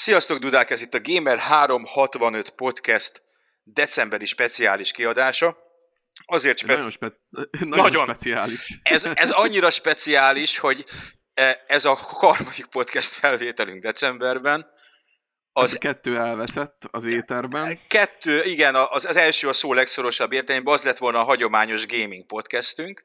[0.00, 0.70] Sziasztok, Dudák!
[0.70, 3.22] Ez itt a Gamer 365 Podcast
[3.62, 5.56] decemberi speciális kiadása.
[6.26, 8.80] Azért speci- nagyon, spe- nagyon, nagyon speciális.
[8.82, 10.84] Ez, ez annyira speciális, hogy
[11.34, 14.66] e, ez a harmadik podcast felvételünk decemberben.
[15.52, 17.78] Az ez kettő elveszett az éterben.
[17.88, 22.26] Kettő, igen, az, az első a szó legszorosabb értelemben, az lett volna a hagyományos gaming
[22.26, 23.04] podcastünk.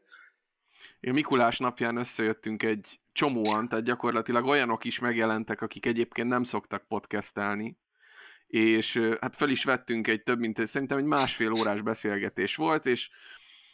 [0.99, 6.87] Én Mikulás napján összejöttünk egy csomóan, tehát gyakorlatilag olyanok is megjelentek, akik egyébként nem szoktak
[6.87, 7.77] podcastelni,
[8.47, 13.09] és hát fel is vettünk egy több mint, szerintem egy másfél órás beszélgetés volt, és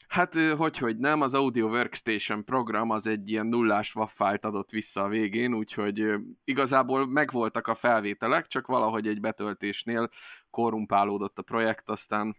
[0.07, 5.03] hát hogy, hogy nem, az Audio Workstation program az egy ilyen nullás waffájt adott vissza
[5.03, 10.09] a végén, úgyhogy igazából megvoltak a felvételek, csak valahogy egy betöltésnél
[10.49, 12.35] korrumpálódott a projekt, aztán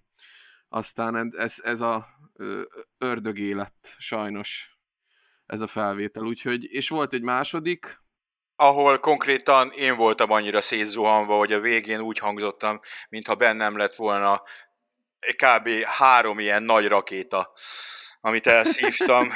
[0.73, 2.07] aztán ez, ez a
[2.99, 4.80] ördögé lett sajnos
[5.51, 7.99] ez a felvétel, úgyhogy, és volt egy második,
[8.57, 14.43] ahol konkrétan én voltam annyira szétzuhanva, hogy a végén úgy hangzottam, mintha bennem lett volna
[15.37, 15.69] kb.
[15.85, 17.53] három ilyen nagy rakéta,
[18.21, 19.29] amit elszívtam.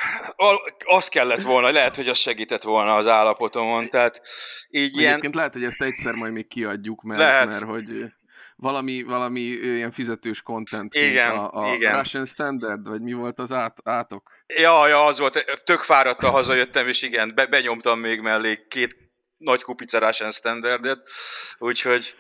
[0.85, 4.21] Az kellett volna, lehet, hogy az segített volna az állapotomon, tehát
[4.69, 5.33] így Egyébként ilyen...
[5.35, 7.49] lehet, hogy ezt egyszer majd még kiadjuk, mert, lehet.
[7.49, 8.13] mert hogy
[8.57, 11.97] valami, valami ilyen fizetős content igen, a, a igen.
[11.97, 14.31] Russian Standard, vagy mi volt az át, átok?
[14.47, 18.97] Ja, ja, az volt, tök fáradta hazajöttem, és igen, be, benyomtam még mellé két
[19.37, 21.09] nagy kupica Russian Standardet,
[21.59, 22.15] úgyhogy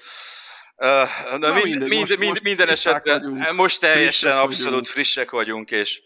[0.77, 0.89] Uh,
[1.31, 4.87] na, na mind, mindegy, mind, most, mind, most minden esetben vagyunk, most teljesen abszolút vagyunk.
[4.87, 6.03] frissek vagyunk, és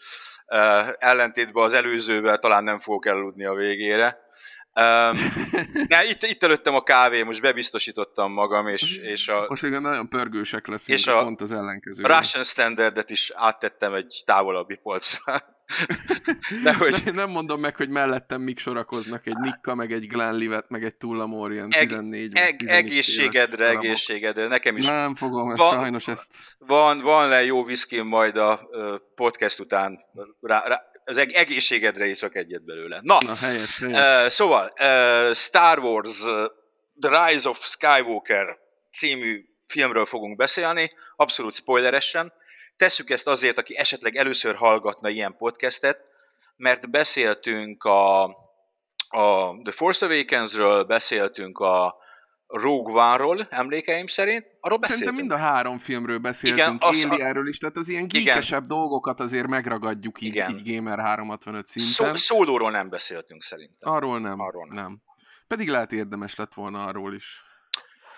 [0.47, 4.19] uh, ellentétben az előzővel talán nem fogok eludni a végére.
[4.75, 5.19] Um,
[5.89, 9.45] ne, itt, itt előttem a kávé, most bebiztosítottam magam, és, és a...
[9.49, 12.05] Most igen, nagyon pörgősek leszünk, és a pont az ellenkező.
[12.05, 15.35] Russian Standardet is áttettem egy távolabbi polcra.
[16.65, 17.03] De hogy...
[17.13, 21.71] Nem mondom meg, hogy mellettem mik sorakoznak, egy Nikka, meg egy Glenlivet, meg egy Tullamorian,
[21.71, 24.85] 14 eg- Egészségedre, éves egészségedre, nekem is.
[24.85, 26.35] Nem fogom, ezt, van, sajnos ezt.
[26.59, 28.69] Van, van le jó viszkim majd a
[29.15, 29.99] podcast után,
[30.41, 33.01] rá, rá, az egészségedre iszok egyet belőle.
[33.03, 34.25] Na, Na helyes, helyes.
[34.25, 36.45] Uh, szóval, uh, Star Wars uh,
[37.01, 38.59] The Rise of Skywalker
[38.93, 42.33] című filmről fogunk beszélni, abszolút spoileresen.
[42.77, 46.01] Tesszük ezt azért, aki esetleg először hallgatna ilyen podcastet,
[46.57, 48.23] mert beszéltünk a,
[49.09, 51.97] a The Force Awakens-ről, beszéltünk a
[52.49, 54.47] Rogue One-ról, emlékeim szerint.
[54.61, 59.21] Arról Szerintem mind a három filmről beszéltünk, igen, Alien-ről is, tehát az ilyen geekesebb dolgokat
[59.21, 60.51] azért megragadjuk így, igen.
[60.51, 62.17] így Gamer 365 szinten.
[62.17, 63.93] Szó, szólóról nem beszéltünk szerintem.
[63.93, 64.77] Arról nem, arról nem.
[64.77, 65.03] nem.
[65.47, 67.43] Pedig lehet érdemes lett volna arról is.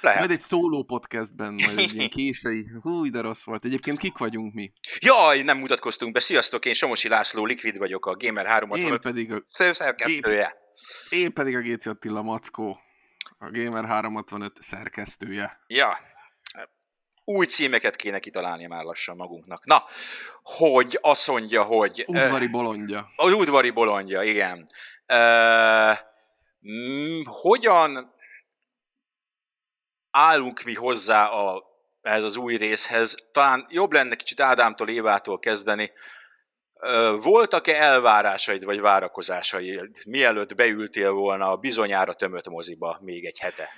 [0.01, 0.19] Lehet.
[0.19, 3.65] Majd egy szóló podcastben, majd egy ilyen késői, hú, de rossz volt.
[3.65, 4.73] Egyébként kik vagyunk mi?
[4.99, 6.21] Jaj, nem mutatkoztunk be.
[6.21, 9.43] Sziasztok, én Somosi László, Liquid vagyok, a Gamer 365 Én pedig a...
[11.11, 12.79] Én pedig a Géci Attila Mackó,
[13.43, 15.61] a Gamer 365 szerkesztője.
[15.67, 15.99] Ja,
[17.25, 19.65] új címeket kéne kitalálni már lassan magunknak.
[19.65, 19.85] Na,
[20.43, 22.05] hogy azt mondja, hogy...
[22.07, 23.11] Udvari bolondja.
[23.17, 24.69] Az udvari bolondja, igen.
[25.07, 25.97] Uh,
[27.25, 28.15] hogyan
[30.11, 31.63] állunk mi hozzá a,
[32.03, 33.17] ehhez az új részhez.
[33.33, 35.93] Talán jobb lenne kicsit Ádámtól, Évától kezdeni.
[37.21, 43.69] Voltak-e elvárásaid vagy várakozásaid, mielőtt beültél volna a bizonyára tömött moziba még egy hete?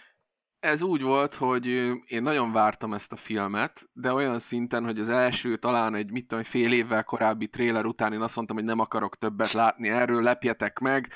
[0.63, 1.67] Ez úgy volt, hogy
[2.07, 6.27] én nagyon vártam ezt a filmet, de olyan szinten, hogy az első talán egy mit
[6.27, 10.23] tudom, fél évvel korábbi tréler után én azt mondtam, hogy nem akarok többet látni erről,
[10.23, 11.13] lepjetek meg.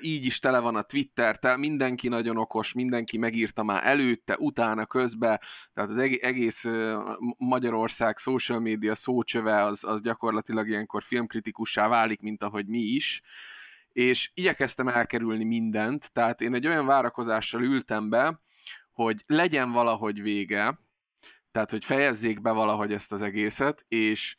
[0.00, 4.86] Így is tele van a Twitter, te, mindenki nagyon okos, mindenki megírta már előtte, utána,
[4.86, 5.40] közbe,
[5.74, 6.64] tehát az egész
[7.38, 13.22] Magyarország social media szócsöve az, az gyakorlatilag ilyenkor filmkritikussá válik, mint ahogy mi is
[13.92, 18.40] és igyekeztem elkerülni mindent, tehát én egy olyan várakozással ültem be,
[18.96, 20.80] hogy legyen valahogy vége,
[21.50, 24.36] tehát hogy fejezzék be valahogy ezt az egészet, és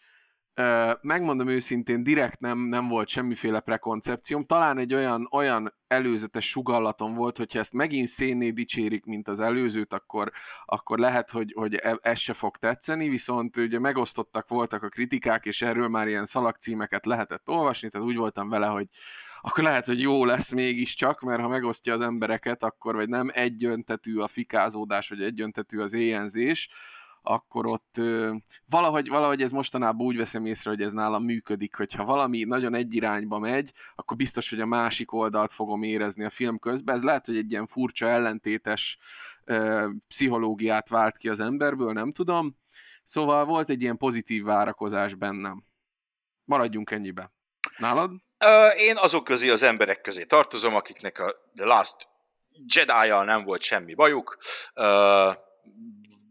[0.53, 7.13] ö, megmondom őszintén, direkt nem, nem volt semmiféle prekoncepcióm, talán egy olyan, olyan előzetes sugallatom
[7.13, 10.31] volt, hogyha ezt megint szénné dicsérik, mint az előzőt, akkor,
[10.65, 15.45] akkor lehet, hogy, hogy e, ez se fog tetszeni, viszont ugye megosztottak voltak a kritikák,
[15.45, 18.87] és erről már ilyen szalagcímeket lehetett olvasni, tehát úgy voltam vele, hogy
[19.47, 24.17] akkor lehet, hogy jó lesz mégiscsak, mert ha megosztja az embereket, akkor vagy nem egyöntetű
[24.17, 26.69] a fikázódás, vagy egyöntetű az éjenzés,
[27.21, 28.35] akkor ott ö,
[28.65, 32.93] valahogy, valahogy ez mostanában úgy veszem észre, hogy ez nálam működik, hogyha valami nagyon egy
[32.93, 36.95] irányba megy, akkor biztos, hogy a másik oldalt fogom érezni a film közben.
[36.95, 38.97] Ez lehet, hogy egy ilyen furcsa, ellentétes
[39.43, 42.57] ö, pszichológiát vált ki az emberből, nem tudom.
[43.03, 45.63] Szóval volt egy ilyen pozitív várakozás bennem.
[46.45, 47.31] Maradjunk ennyibe.
[47.77, 48.26] Nálad?
[48.77, 51.95] Én azok közé az emberek közé tartozom, akiknek a The Last
[52.65, 54.37] jedi nem volt semmi bajuk,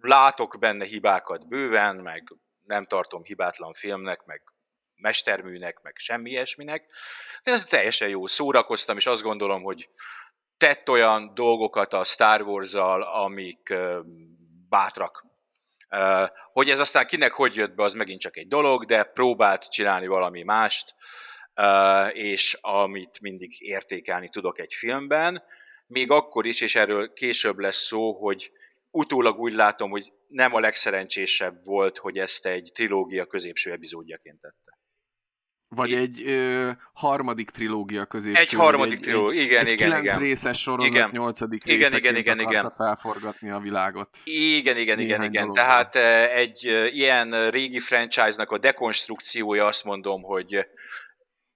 [0.00, 2.32] látok benne hibákat bőven, meg
[2.64, 4.43] nem tartom hibátlan filmnek, meg
[4.97, 6.91] mesterműnek, meg semmi ilyesminek.
[7.43, 9.88] De ez teljesen jó, szórakoztam, és azt gondolom, hogy
[10.59, 13.75] tett olyan dolgokat a Star Wars-zal, amik
[14.69, 15.26] bátrak.
[16.52, 20.06] Hogy ez aztán kinek hogy jött be, az megint csak egy dolog, de próbált csinálni
[20.06, 20.94] valami mást,
[22.12, 25.43] és amit mindig értékelni tudok egy filmben,
[25.87, 28.53] még akkor is, és erről később lesz szó, hogy
[28.91, 34.67] utólag úgy látom, hogy nem a legszerencsésebb volt, hogy ezt egy trilógia középső epizódjaként tette.
[35.69, 38.41] Vagy egy ö, harmadik trilógia középső.
[38.41, 40.19] Egy harmadik trilógia, igen, egy igen, kilenc igen.
[40.19, 41.11] részes sorozat igen.
[41.12, 42.70] nyolcadik igen, igen, igen, igen.
[42.70, 44.09] felforgatni a világot.
[44.25, 45.32] Igen, igen, igen, igen.
[45.32, 45.55] dologban.
[45.55, 45.94] Tehát
[46.31, 50.67] egy ilyen régi franchise-nak a dekonstrukciója azt mondom, hogy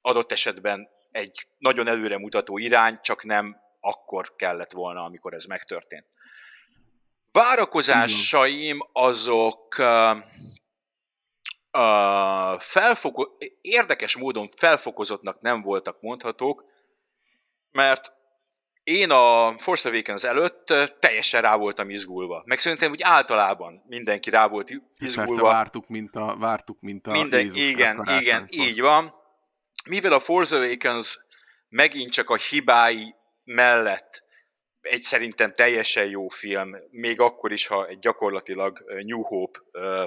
[0.01, 6.07] adott esetben egy nagyon előremutató irány, csak nem akkor kellett volna, amikor ez megtörtént.
[7.33, 10.17] Várakozásaim azok uh,
[11.73, 16.65] uh, felfoko- érdekes módon felfokozottnak nem voltak mondhatók,
[17.73, 18.13] mert
[18.83, 22.43] én a Force Awakens előtt teljesen rá voltam izgulva.
[22.47, 25.25] Meg szerintem úgy általában mindenki rá volt izgulva.
[25.25, 29.20] Persze vártuk, mint a, vártuk, mint a Minden, Jézus igen, igen, így van.
[29.89, 31.19] Mivel a Force Awakens
[31.69, 34.29] megint csak a hibái mellett
[34.81, 40.05] egy szerintem teljesen jó film, még akkor is, ha egy gyakorlatilag New Hope uh,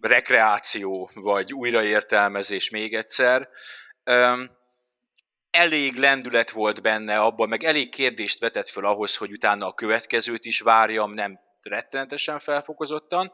[0.00, 3.48] rekreáció, vagy újraértelmezés még egyszer.
[4.04, 4.50] Um,
[5.50, 10.44] elég lendület volt benne abban, meg elég kérdést vetett föl ahhoz, hogy utána a következőt
[10.44, 13.32] is várjam, nem rettenetesen felfokozottan.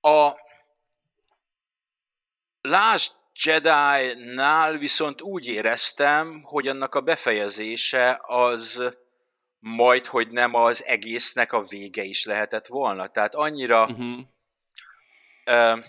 [0.00, 0.32] A
[2.60, 3.12] Last
[3.44, 8.82] Jedi-nál viszont úgy éreztem, hogy annak a befejezése az
[9.58, 13.08] majd, hogy nem az egésznek a vége is lehetett volna.
[13.08, 13.82] Tehát annyira...
[13.82, 14.18] Uh-huh.
[15.46, 15.82] Uh,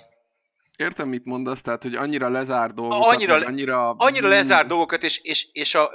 [0.76, 3.92] Értem, mit mondasz, tehát, hogy annyira lezár dolgokat, annyira, annyira...
[3.92, 5.92] Annyira lezár dolgokat, és, és, és a,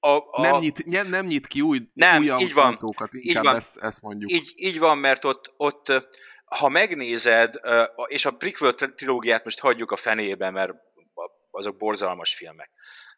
[0.00, 0.40] a, a...
[0.40, 2.78] Nem, nyit, nem, nem nyit ki új, nem, újabb így van,
[3.10, 3.54] így van.
[3.54, 4.30] Ezt, ezt mondjuk.
[4.30, 5.92] Így, így van, mert ott, ott
[6.58, 7.60] ha megnézed,
[8.06, 10.72] és a prequel trilógiát most hagyjuk a fenébe, mert
[11.50, 12.70] azok borzalmas filmek,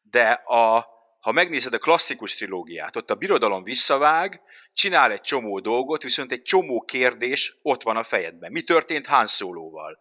[0.02, 0.86] de a,
[1.20, 4.40] ha megnézed a klasszikus trilógiát, ott a birodalom visszavág,
[4.72, 8.52] csinál egy csomó dolgot, viszont egy csomó kérdés ott van a fejedben.
[8.52, 9.98] Mi történt Han Solo-val?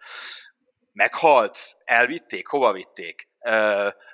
[0.91, 1.57] Meghalt?
[1.85, 2.47] Elvitték?
[2.47, 3.29] Hova vitték?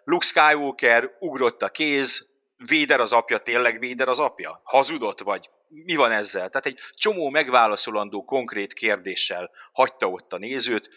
[0.04, 2.30] Luke Skywalker ugrott a kéz,
[2.68, 4.62] Véder az apja, tényleg Véder az apja?
[4.64, 5.50] Hazudott vagy?
[5.70, 6.50] Mi van ezzel?
[6.50, 10.90] Tehát egy csomó megválaszolandó konkrét kérdéssel hagyta ott a nézőt,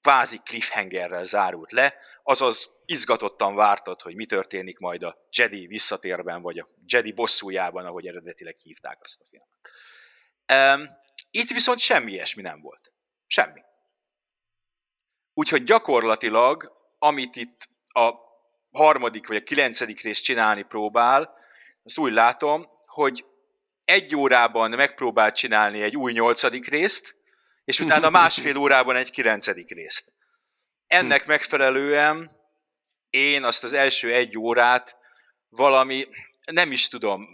[0.00, 6.58] kvázi cliffhangerrel zárult le, azaz izgatottan vártad, hogy mi történik majd a Jedi visszatérben, vagy
[6.58, 9.48] a Jedi bosszújában, ahogy eredetileg hívták azt a filmet.
[11.30, 12.92] Itt viszont semmi ilyesmi nem volt.
[13.26, 13.62] Semmi.
[15.34, 18.12] Úgyhogy gyakorlatilag, amit itt a
[18.70, 21.34] harmadik vagy a kilencedik rész csinálni próbál,
[21.84, 23.24] azt úgy látom, hogy
[23.84, 27.16] egy órában megpróbál csinálni egy új nyolcadik részt,
[27.64, 30.12] és utána másfél órában egy kilencedik részt.
[30.86, 32.30] Ennek megfelelően
[33.10, 34.96] én azt az első egy órát
[35.48, 36.06] valami,
[36.52, 37.28] nem is tudom,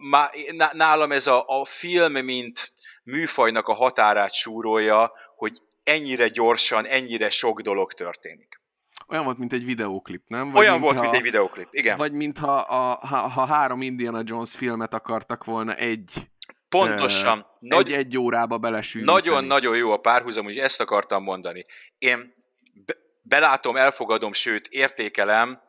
[0.72, 2.72] nálam ez a, a film, mint
[3.04, 8.60] műfajnak a határát súrolja, hogy ennyire gyorsan, ennyire sok dolog történik.
[9.08, 10.50] Olyan volt, mint egy videóklip, nem?
[10.50, 11.96] Vagy Olyan mint volt, mint egy videóklip, igen.
[11.96, 16.28] Vagy mintha a, ha, ha három Indiana Jones filmet akartak volna egy
[16.68, 17.46] Pontosan.
[17.58, 19.06] Nagy, egy, egy órába belesülni.
[19.06, 21.66] Nagyon-nagyon jó a párhuzam, hogy ezt akartam mondani.
[21.98, 22.34] Én
[22.72, 25.60] be, belátom, elfogadom, sőt értékelem,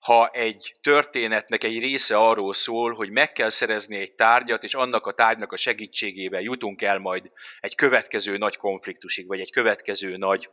[0.00, 5.06] ha egy történetnek egy része arról szól, hogy meg kell szerezni egy tárgyat, és annak
[5.06, 7.30] a tárgynak a segítségével jutunk el majd
[7.60, 10.50] egy következő nagy konfliktusig, vagy egy következő nagy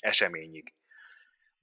[0.00, 0.72] eseményig.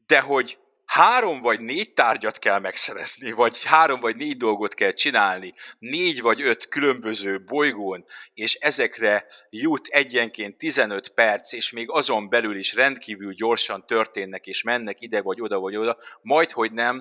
[0.07, 5.53] De hogy három vagy négy tárgyat kell megszerezni, vagy három vagy négy dolgot kell csinálni,
[5.79, 12.55] négy vagy öt különböző bolygón, és ezekre jut egyenként 15 perc, és még azon belül
[12.55, 16.95] is rendkívül gyorsan történnek, és mennek ide vagy oda vagy oda, majd hogy nem,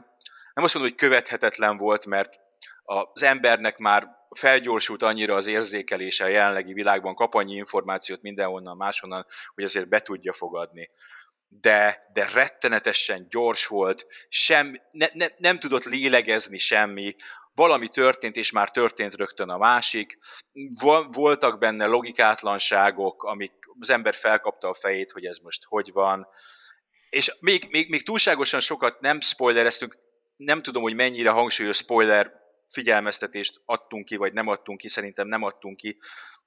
[0.54, 2.40] nem azt mondom, hogy követhetetlen volt, mert
[2.84, 9.26] az embernek már felgyorsult annyira az érzékelése a jelenlegi világban, kap annyi információt mindenhonnan, máshonnan,
[9.54, 10.90] hogy azért be tudja fogadni
[11.60, 17.14] de, de rettenetesen gyors volt, sem, ne, ne, nem tudott lélegezni semmi,
[17.54, 20.18] valami történt, és már történt rögtön a másik.
[21.10, 26.26] Voltak benne logikátlanságok, amik az ember felkapta a fejét, hogy ez most hogy van.
[27.10, 29.98] És még, még, még túlságosan sokat nem spoilereztünk,
[30.36, 32.32] nem tudom, hogy mennyire hangsúlyos spoiler
[32.68, 35.98] figyelmeztetést adtunk ki, vagy nem adtunk ki, szerintem nem adtunk ki.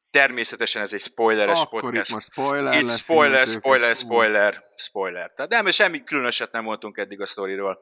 [0.09, 2.09] Természetesen ez egy spoileres Akkor podcast.
[2.09, 2.99] itt most spoiler Itt lesz.
[2.99, 4.07] spoiler, innentől spoiler, kezdve.
[4.07, 5.33] spoiler, spoiler.
[5.35, 7.79] Tehát nem, semmi különöset nem mondtunk eddig a sztoriról.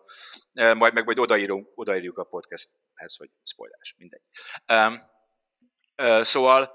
[0.53, 4.21] Majd meg majd odaírunk, odaírjuk a podcasthez, hogy spoileres, mindegy.
[4.73, 4.99] Um,
[6.07, 6.71] uh, szóval,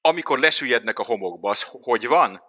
[0.00, 2.46] amikor lesüllyednek a homokba, az hogy van?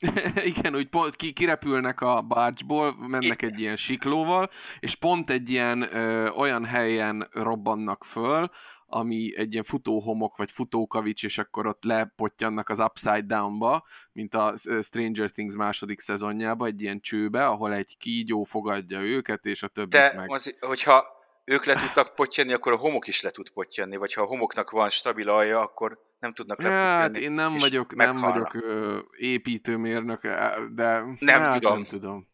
[0.44, 5.82] Igen, úgy pont ki, kirepülnek a barcsból, mennek egy ilyen siklóval, és pont egy ilyen
[5.94, 8.50] ö, olyan helyen robbannak föl,
[8.86, 14.54] ami egy ilyen futóhomok, vagy futókavics, és akkor ott lepottyannak az Upside Down-ba, mint a
[14.80, 19.90] Stranger Things második szezonjába, egy ilyen csőbe, ahol egy kígyó fogadja őket, és a többit
[19.90, 20.30] De meg...
[20.30, 21.04] az, hogyha
[21.44, 24.70] ők le tudtak pottyanni, akkor a homok is le tud pottyanni, vagy ha a homoknak
[24.70, 27.00] van stabil alja, akkor nem tudnak lepottyanni.
[27.00, 31.74] Hát én nem vagyok, nem vagyok ö, építőmérnök, eh, de Nem hát, tudom.
[31.74, 32.28] nem tudom.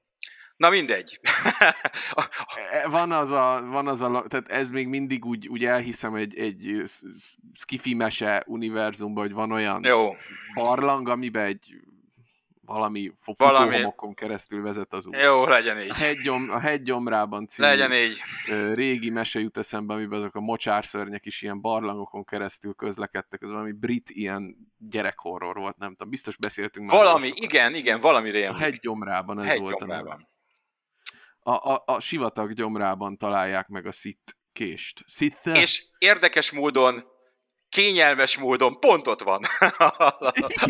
[0.62, 1.20] Na mindegy.
[2.72, 6.36] E, Van az a, van az a, tehát ez még mindig úgy, úgy elhiszem egy,
[6.38, 6.82] egy
[7.54, 10.08] skifi mese univerzumban, hogy van olyan Jó,
[10.54, 11.74] barlang, amiben egy
[12.64, 13.66] valami Valami.
[13.66, 15.16] futóhomokon keresztül vezet az út.
[15.16, 15.90] jó, legyen így.
[15.90, 18.16] A, hegygyom, a hegygyomrában című Legyen így.
[18.74, 23.72] régi mese jut eszembe, amiben azok a mocsárszörnyek is ilyen barlangokon keresztül közlekedtek, ez valami
[23.72, 26.96] brit ilyen gyerekhorror volt, nem tudom, biztos beszéltünk már.
[26.96, 28.54] Valami, igen, igen, valamire A ilyen.
[28.54, 30.30] hegygyomrában ez volt a neve.
[31.42, 35.02] A, a, a sivatag gyomrában találják meg a szit kést.
[35.06, 37.04] Szit És érdekes módon,
[37.68, 39.40] kényelmes módon pont ott van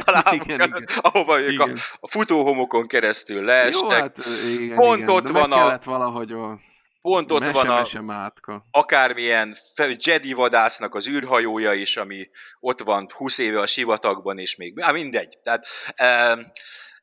[0.05, 0.87] a lábuk, Igen, igen.
[1.01, 1.77] ahova ők a, Igen.
[2.01, 3.81] a futóhomokon keresztül leestek.
[3.83, 4.19] Jó, hát
[4.59, 6.61] igen, Pont igen, ott de van a- valahogy a
[7.01, 8.67] Pont ott mese, van a mese mátka.
[8.71, 9.57] akármilyen
[9.99, 12.29] Jedi vadásznak az űrhajója is, ami
[12.61, 15.39] ott van 20 éve a sivatagban, és még, á, mindegy.
[15.43, 16.39] Tehát e,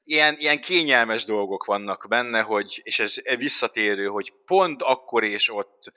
[0.10, 5.94] ilyen, ilyen kényelmes dolgok vannak benne, hogy, és ez visszatérő, hogy pont akkor és ott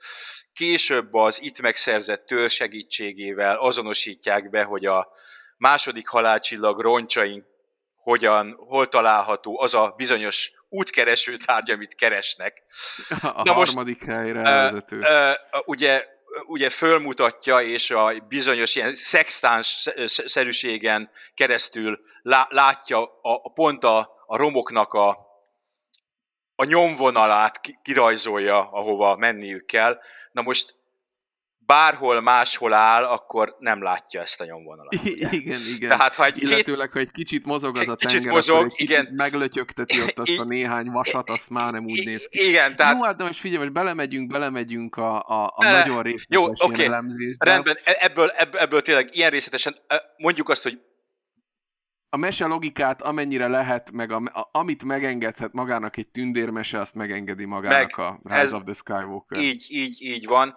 [0.53, 5.11] később az itt megszerzett tör segítségével azonosítják be, hogy a
[5.57, 7.43] második halálcsillag roncsaink
[7.95, 12.63] hogyan, hol található az a bizonyos útkereső tárgy, amit keresnek.
[13.21, 15.05] A Na most, harmadik helyre Ö, elvezető.
[15.65, 16.05] ugye,
[16.45, 24.23] ugye fölmutatja, és a bizonyos ilyen szextáns szerűségen keresztül lá, látja a, a pont a,
[24.25, 25.17] a romoknak a,
[26.55, 29.99] a nyomvonalát ki- kirajzolja, ahova menniük kell.
[30.31, 30.75] Na most
[31.65, 34.93] bárhol máshol áll, akkor nem látja ezt a nyomvonalat.
[35.03, 35.89] igen, igen.
[35.89, 38.71] Tehát ha egy két Illetőleg, ha egy kicsit mozog az a Kicsit tenger, mozog, akkor
[38.75, 39.09] igen.
[39.15, 42.47] meglötyögteti ott azt a néhány vasat, azt már nem úgy néz ki.
[42.47, 45.79] Igen, tehát Jó, hát de most figyelj, most belemegyünk, belemegyünk a, a, a Bele.
[45.79, 46.85] nagyon részletes Jó, oké.
[46.85, 47.45] elemzésbe.
[47.45, 50.79] rendben, e- ebből, ebből, ebből tényleg ilyen részletesen e, mondjuk azt, hogy
[52.09, 57.45] a mese logikát amennyire lehet, meg a, a, amit megengedhet magának egy tündérmese, azt megengedi
[57.45, 58.05] magának Meg.
[58.05, 59.37] a Rise Ez- of the Skywalker.
[59.41, 60.55] így, így, így van.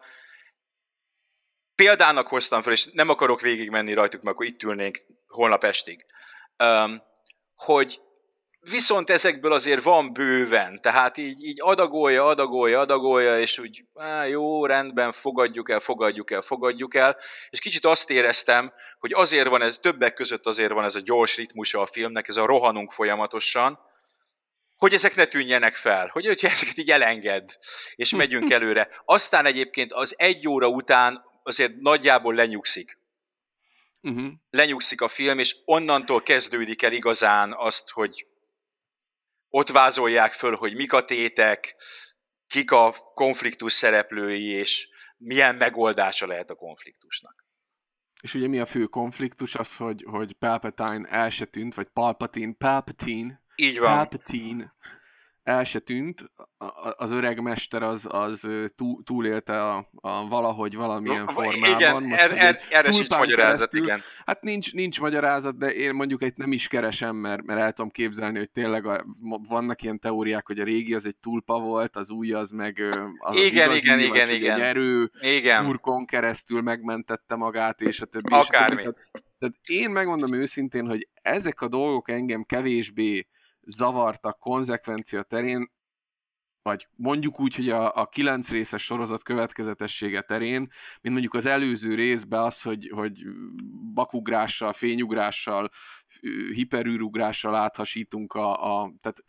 [1.76, 6.06] Példának hoztam fel, és nem akarok végigmenni rajtuk, mert akkor itt ülnénk holnap estig.
[7.54, 8.00] Hogy
[8.70, 14.66] viszont ezekből azért van bőven, tehát így, így adagolja, adagolja, adagolja, és úgy á, jó,
[14.66, 17.16] rendben, fogadjuk el, fogadjuk el, fogadjuk el,
[17.50, 21.36] és kicsit azt éreztem, hogy azért van ez, többek között azért van ez a gyors
[21.36, 23.78] ritmusa a filmnek, ez a rohanunk folyamatosan,
[24.76, 27.56] hogy ezek ne tűnjenek fel, hogy hogyha ezeket így elenged,
[27.94, 28.88] és megyünk előre.
[29.04, 32.98] Aztán egyébként az egy óra után azért nagyjából lenyugszik.
[34.00, 34.32] Uh-huh.
[34.50, 38.26] Lenyugszik a film, és onnantól kezdődik el igazán azt, hogy
[39.48, 41.76] ott vázolják föl, hogy mik a tétek,
[42.46, 47.44] kik a konfliktus szereplői, és milyen megoldása lehet a konfliktusnak.
[48.22, 49.54] És ugye mi a fő konfliktus?
[49.54, 53.94] Az, hogy, hogy Palpatine el se tűnt, vagy Palpatine, Palpatine, Így van.
[53.96, 54.74] Palpatine
[55.46, 56.32] el se tűnt,
[56.96, 61.80] az öreg mester az, az túl, túlélte a, a valahogy valamilyen formában.
[61.80, 64.00] Igen, Most, er, er, erre sincs magyarázat, keresztül- igen.
[64.24, 67.90] Hát nincs, nincs magyarázat, de én mondjuk egy nem is keresem, mert, mert el tudom
[67.90, 69.04] képzelni, hogy tényleg a,
[69.48, 72.82] vannak ilyen teóriák, hogy a régi az egy tulpa volt, az új az meg
[73.18, 74.54] az, Igen, az igazi, igen, vagy igen, igen.
[74.54, 75.64] egy erő Igen.
[75.64, 78.34] burkon keresztül megmentette magát, és a többi.
[78.34, 78.56] És a többi.
[78.56, 78.76] Akármi.
[78.76, 83.26] Tehát, tehát én megmondom őszintén, hogy ezek a dolgok engem kevésbé
[83.66, 85.74] zavartak konzekvencia terén,
[86.62, 90.60] vagy mondjuk úgy, hogy a, a kilenc részes sorozat következetessége terén,
[91.00, 93.24] mint mondjuk az előző részben az, hogy, hogy
[93.94, 95.68] bakugrással, fényugrással,
[96.50, 99.24] hiperűrugrással áthasítunk a, a tehát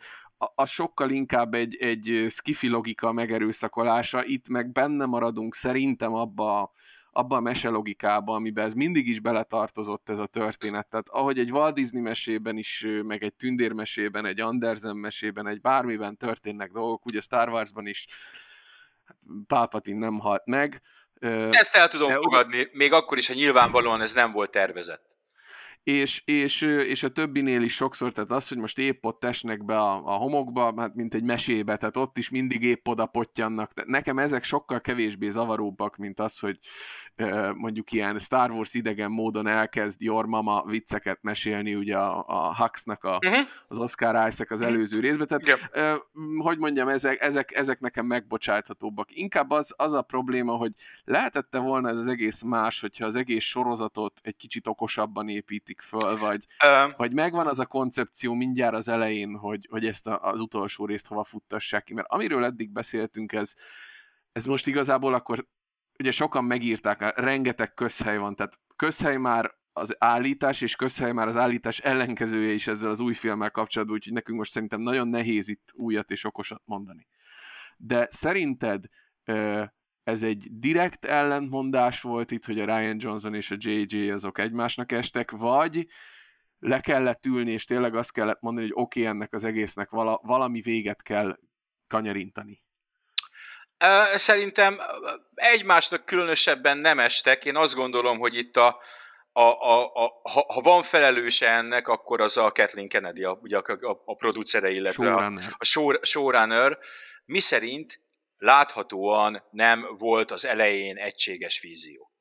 [0.56, 6.72] a, sokkal inkább egy, egy skifi logika megerőszakolása, itt meg benne maradunk szerintem abba a
[7.18, 10.88] abba a meselogikába, amiben ez mindig is beletartozott ez a történet.
[10.88, 16.18] Tehát ahogy egy Walt Disney mesében is, meg egy tündérmesében, egy Andersen mesében, egy bármiben
[16.18, 18.06] történnek dolgok, ugye Star Warsban is
[19.06, 20.82] hát Palpatine nem halt meg,
[21.52, 25.07] Ezt el tudom fogadni, még akkor is, ha nyilvánvalóan ez nem volt tervezett
[25.88, 29.78] és, és, és a többinél is sokszor, tehát az, hogy most épp ott esnek be
[29.78, 33.86] a, a homokba, hát mint egy mesébe, tehát ott is mindig épp oda potyannak.
[33.86, 36.58] Nekem ezek sokkal kevésbé zavaróbbak, mint az, hogy
[37.56, 43.04] mondjuk ilyen Star Wars idegen módon elkezd Your Mama vicceket mesélni, ugye a, a Huxnak
[43.04, 43.48] a, uh-huh.
[43.68, 46.04] az Oscar Isaac az előző részben, tehát yep.
[46.38, 49.16] hogy mondjam, ezek, ezek, ezek nekem megbocsáthatóbbak.
[49.16, 50.72] Inkább az, az a probléma, hogy
[51.04, 55.82] lehetette volna ez az egész más, hogyha az egész sorozatot egy kicsit okosabban építik építik
[55.82, 60.22] föl, vagy, um, vagy megvan az a koncepció mindjárt az elején, hogy, hogy ezt a,
[60.22, 63.54] az utolsó részt hova futtassák ki, mert amiről eddig beszéltünk, ez,
[64.32, 65.46] ez most igazából akkor,
[66.00, 71.38] ugye sokan megírták, rengeteg közhely van, tehát közhely már az állítás, és közhely már az
[71.38, 75.72] állítás ellenkezője is ezzel az új filmmel kapcsolatban, úgyhogy nekünk most szerintem nagyon nehéz itt
[75.74, 77.08] újat és okosat mondani.
[77.78, 78.86] De szerinted
[80.08, 84.92] ez egy direkt ellentmondás volt itt, hogy a Ryan Johnson és a JJ azok egymásnak
[84.92, 85.88] estek, vagy
[86.60, 90.20] le kellett ülni, és tényleg azt kellett mondani, hogy oké, okay, ennek az egésznek vala,
[90.24, 91.38] valami véget kell
[91.88, 92.64] kanyarintani.
[94.16, 94.80] Szerintem
[95.34, 97.46] egymásnak különösebben nem estek.
[97.46, 98.80] Én azt gondolom, hogy itt a,
[99.32, 103.58] a, a, a, ha, ha van felelőse ennek, akkor az a Kathleen Kennedy, a, ugye
[103.58, 105.48] a, a, a producere, illetve showrunner.
[105.50, 106.78] a, a show, showrunner,
[107.26, 108.06] mi szerint
[108.38, 112.12] láthatóan nem volt az elején egységes vízió.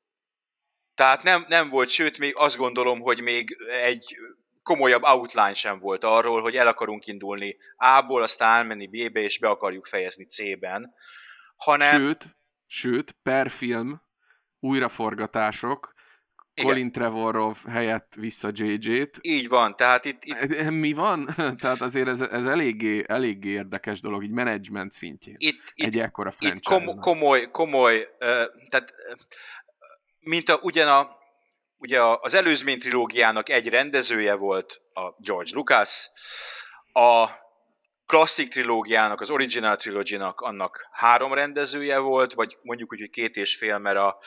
[0.93, 4.17] Tehát nem, nem volt, sőt, még azt gondolom, hogy még egy
[4.63, 9.49] komolyabb outline sem volt arról, hogy el akarunk indulni A-ból, aztán elmenni B-be, és be
[9.49, 10.93] akarjuk fejezni C-ben.
[11.55, 11.99] Hanem...
[11.99, 14.01] Sőt, sőt, per film,
[14.59, 15.93] újraforgatások,
[16.57, 16.69] igen.
[16.69, 19.17] Colin Trevorrov helyett vissza JJ-t.
[19.21, 20.23] Így van, tehát itt...
[20.23, 20.33] itt...
[20.33, 21.25] Eh, eh, mi van?
[21.61, 25.35] tehát azért ez, ez eléggé, eléggé érdekes dolog, így management szintjén.
[25.39, 28.93] Itt, egy itt, ekkora franchise itt kom- komoly, komoly, uh, tehát
[30.19, 31.09] mint a, ugyan a,
[31.77, 36.09] ugye az előzmény trilógiának egy rendezője volt a George Lucas,
[36.93, 37.29] a
[38.07, 43.55] klasszik trilógiának, az original trilogy-nak annak három rendezője volt, vagy mondjuk úgy, hogy két és
[43.55, 44.19] fél, mert a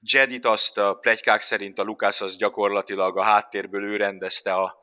[0.00, 4.78] Jedit azt a plegykák szerint a Lucas az gyakorlatilag a háttérből ő rendezte a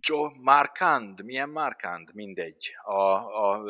[0.00, 2.14] Joe Markand, milyen Markand?
[2.14, 2.74] Mindegy.
[2.82, 3.62] A, a,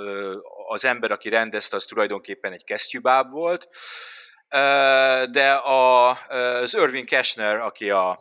[0.69, 3.69] az ember, aki rendezte, az tulajdonképpen egy kesztyűbáb volt,
[5.31, 6.11] de a,
[6.61, 8.19] az Irving Keshner, aki a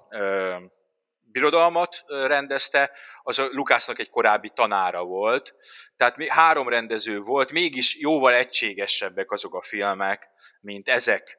[1.38, 2.92] birodalmat rendezte,
[3.24, 5.56] az a Lukásznak egy korábbi tanára volt.
[5.96, 10.30] Tehát három rendező volt, mégis jóval egységesebbek azok a filmek,
[10.62, 11.38] mint ezek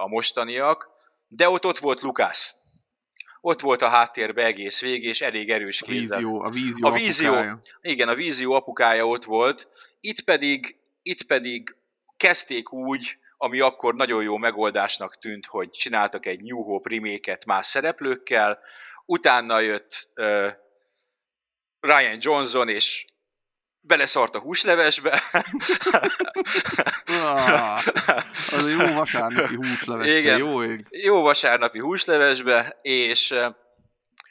[0.00, 0.88] a mostaniak,
[1.28, 2.54] de ott ott volt Lukász.
[3.40, 6.18] Ott volt a háttérbe egész végig, és elég erős kézzel.
[6.18, 7.60] A vízió, a vízió, a vízió apukája.
[7.80, 9.68] Igen, a vízió apukája ott volt.
[10.00, 11.76] Itt pedig, itt pedig
[12.16, 17.66] kezdték úgy, ami akkor nagyon jó megoldásnak tűnt, hogy csináltak egy New Hope remake más
[17.66, 18.58] szereplőkkel,
[19.06, 20.52] utána jött uh,
[21.80, 23.04] Ryan Johnson, és
[23.80, 25.22] beleszart a húslevesbe.
[27.06, 27.86] ah,
[28.52, 30.86] az a jó vasárnapi húslevesbe, Igen, jó ég.
[30.90, 33.54] Jó vasárnapi húslevesbe, és uh,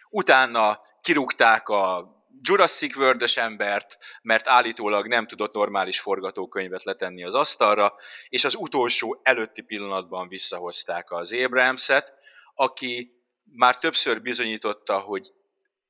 [0.10, 7.94] utána kirúgták a Jurassic world embert, mert állítólag nem tudott normális forgatókönyvet letenni az asztalra,
[8.30, 12.14] és az utolsó előtti pillanatban visszahozták az Abramset,
[12.54, 13.16] aki
[13.52, 15.32] már többször bizonyította, hogy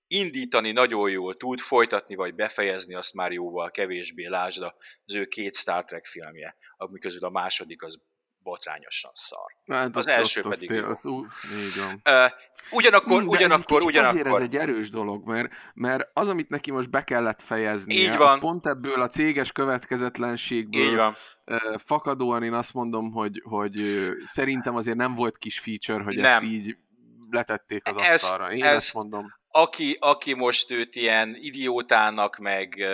[0.08, 4.64] indítani nagyon jól tud, folytatni vagy befejezni azt már jóval kevésbé, lásd
[5.06, 8.00] az ő két Star Trek filmje, ami közül a második az
[8.46, 9.78] botrányosan szar.
[9.78, 10.84] Hát az ott, első ott pedig.
[10.84, 11.26] Az, ú,
[11.66, 12.02] így van.
[12.26, 12.32] Uh,
[12.72, 14.20] ugyanakkor, De ugyanakkor, ez ugyanakkor...
[14.20, 18.18] Azért ez egy erős dolog, mert, mert az, amit neki most be kellett fejezni, így
[18.18, 18.34] van.
[18.34, 21.14] az pont ebből a céges következetlenségből így van.
[21.46, 26.16] Uh, fakadóan én azt mondom, hogy, hogy uh, szerintem azért nem volt kis feature, hogy
[26.16, 26.26] nem.
[26.26, 26.78] ezt így
[27.30, 28.52] letették az ez, asztalra.
[28.52, 29.34] Én ez, ezt mondom.
[29.48, 32.86] Aki, aki most őt ilyen idiótának, meg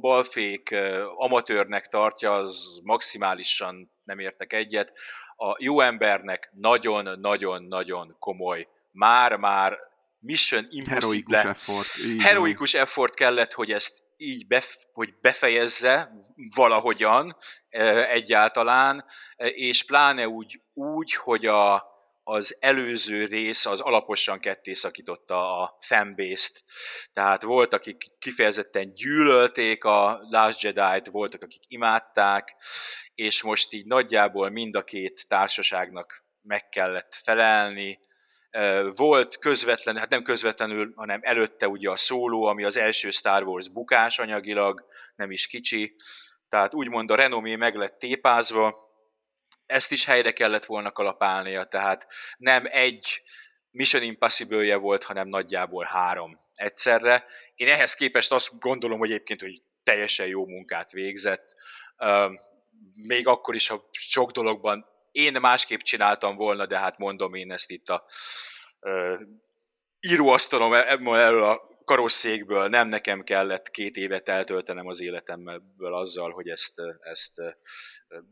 [0.00, 0.74] balfék
[1.16, 4.92] amatőrnek tartja, az maximálisan nem értek egyet.
[5.36, 9.78] A jó embernek nagyon-nagyon-nagyon komoly, már-már
[10.18, 11.38] Mission Impossible.
[11.38, 12.22] Heroikus effort.
[12.22, 16.12] Heroikus effort kellett, hogy ezt így bef, hogy befejezze
[16.54, 17.36] valahogyan
[18.08, 19.04] egyáltalán,
[19.36, 21.84] és pláne úgy, úgy hogy a,
[22.30, 26.64] az előző rész az alaposan ketté szakította a fanbase-t.
[27.12, 32.54] Tehát volt, akik kifejezetten gyűlölték a Last Jedi-t, voltak, akik imádták,
[33.14, 37.98] és most így nagyjából mind a két társaságnak meg kellett felelni.
[38.96, 43.68] Volt közvetlen, hát nem közvetlenül, hanem előtte ugye a szóló, ami az első Star Wars
[43.68, 44.86] bukás anyagilag,
[45.16, 45.96] nem is kicsi,
[46.48, 48.74] tehát úgymond a renomé meg lett tépázva,
[49.68, 52.06] ezt is helyre kellett volna kalapálnia, tehát
[52.38, 53.22] nem egy
[53.70, 57.26] Mission impossible volt, hanem nagyjából három egyszerre.
[57.54, 61.54] Én ehhez képest azt gondolom, hogy egyébként, hogy teljesen jó munkát végzett.
[63.06, 67.70] Még akkor is, ha sok dologban én másképp csináltam volna, de hát mondom én ezt
[67.70, 68.06] itt a
[70.00, 76.74] íróasztalom elől a karosszékből, nem nekem kellett két évet eltöltenem az életemből azzal, hogy ezt,
[77.00, 77.34] ezt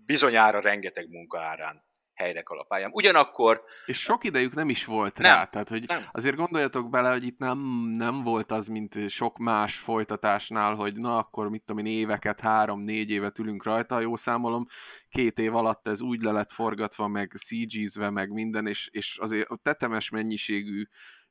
[0.06, 1.84] bizonyára rengeteg munka árán
[2.16, 2.90] helyre kalapáljam.
[2.92, 3.62] Ugyanakkor...
[3.86, 6.02] És sok idejük nem is volt nem, rá, tehát hogy nem.
[6.12, 7.58] azért gondoljatok bele, hogy itt nem,
[7.96, 13.10] nem volt az, mint sok más folytatásnál, hogy na akkor mit tudom én éveket, három-négy
[13.10, 14.66] évet ülünk rajta, jó számolom,
[15.08, 19.48] két év alatt ez úgy le lett forgatva, meg CG-zve, meg minden, és, és azért
[19.62, 20.82] tetemes mennyiségű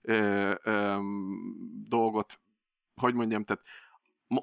[0.05, 0.97] ö, ö,
[1.87, 2.39] dolgot,
[3.01, 3.63] hogy mondjam, tehát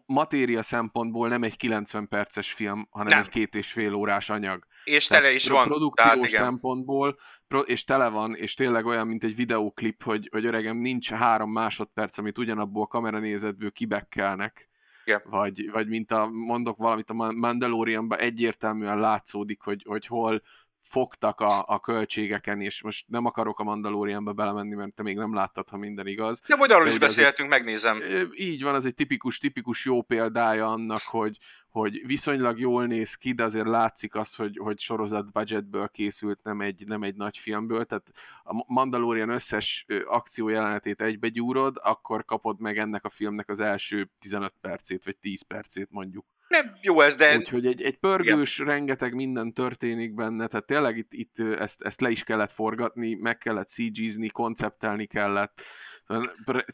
[0.07, 3.19] matéria szempontból nem egy 90 perces film, hanem nem.
[3.19, 4.67] egy két és fél órás anyag.
[4.85, 5.69] És tele is van.
[5.69, 7.19] Produkciós tehát, szempontból,
[7.65, 12.19] és tele van, és tényleg olyan, mint egy videóklip, hogy, hogy öregem, nincs három másodperc,
[12.19, 14.71] amit ugyanabból a kameranézetből kibekkelnek.
[15.05, 15.23] Igen.
[15.25, 20.43] Vagy, vagy mint a, mondok valamit, a Mandalorianban egyértelműen látszódik, hogy, hogy hol
[20.83, 25.35] fogtak a, a költségeken, és most nem akarok a Mandalorianba belemenni, mert te még nem
[25.35, 26.43] láttad, ha minden igaz.
[26.47, 28.01] Ja, majd arról is beszéltünk, egy, megnézem.
[28.35, 33.33] Így van, az egy tipikus, tipikus jó példája annak, hogy, hogy viszonylag jól néz ki,
[33.33, 37.85] de azért látszik az, hogy, hogy sorozat budgetből készült, nem egy, nem egy nagy filmből,
[37.85, 38.11] tehát
[38.43, 44.55] a Mandalorian összes akció jelenetét egybegyúrod, akkor kapod meg ennek a filmnek az első 15
[44.61, 47.37] percét, vagy 10 percét mondjuk nem jó ez, de...
[47.37, 48.73] Úgyhogy egy, egy pörgős, Igen.
[48.73, 53.39] rengeteg minden történik benne, tehát tényleg itt, itt ezt, ezt le is kellett forgatni, meg
[53.39, 55.63] kellett CG-zni, konceptelni kellett,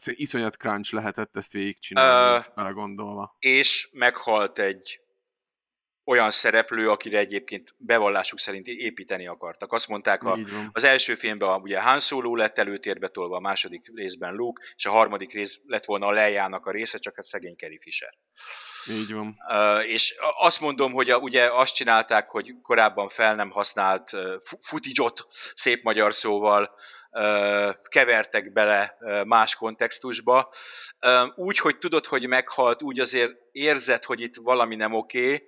[0.05, 3.37] iszonyat crunch lehetett ezt végigcsinálni, uh, gondolva.
[3.39, 5.01] És meghalt egy
[6.09, 9.73] olyan szereplő, akire egyébként bevallásuk szerint építeni akartak.
[9.73, 10.39] Azt mondták, a,
[10.73, 14.91] az első filmben ugye Han Solo lett előtérbe tolva, a második részben Luke, és a
[14.91, 18.15] harmadik rész lett volna a Lejának a része, csak a szegény Carrie Fisher.
[18.91, 19.37] Így van.
[19.49, 24.21] Uh, és azt mondom, hogy a, ugye azt csinálták, hogy korábban fel nem használt uh,
[24.61, 25.13] footage
[25.55, 26.71] szép magyar szóval,
[27.89, 30.53] kevertek bele más kontextusba.
[31.35, 35.45] Úgy, hogy tudod, hogy meghalt, úgy azért érzed, hogy itt valami nem oké.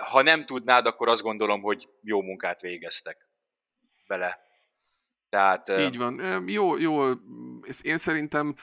[0.00, 3.28] Ha nem tudnád, akkor azt gondolom, hogy jó munkát végeztek
[4.06, 4.38] bele.
[5.28, 6.44] Tehát, Így van.
[6.46, 7.10] Jó, jó.
[7.82, 8.54] Én szerintem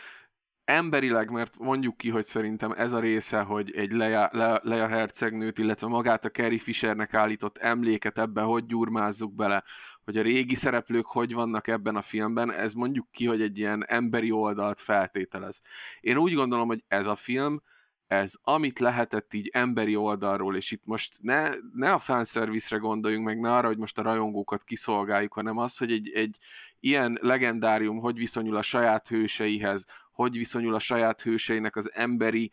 [0.68, 5.58] emberileg, mert mondjuk ki, hogy szerintem ez a része, hogy egy Leia, Le, Leia hercegnőt,
[5.58, 9.64] illetve magát a Carrie Fishernek állított emléket ebben, hogy gyurmázzuk bele,
[10.04, 13.86] hogy a régi szereplők hogy vannak ebben a filmben, ez mondjuk ki, hogy egy ilyen
[13.88, 15.62] emberi oldalt feltételez.
[16.00, 17.62] Én úgy gondolom, hogy ez a film,
[18.08, 23.40] ez amit lehetett így emberi oldalról, és itt most ne, ne a fanservice-re gondoljunk, meg
[23.40, 26.38] ne arra, hogy most a rajongókat kiszolgáljuk, hanem az, hogy egy, egy
[26.80, 32.52] ilyen legendárium hogy viszonyul a saját hőseihez, hogy viszonyul a saját hőseinek az emberi,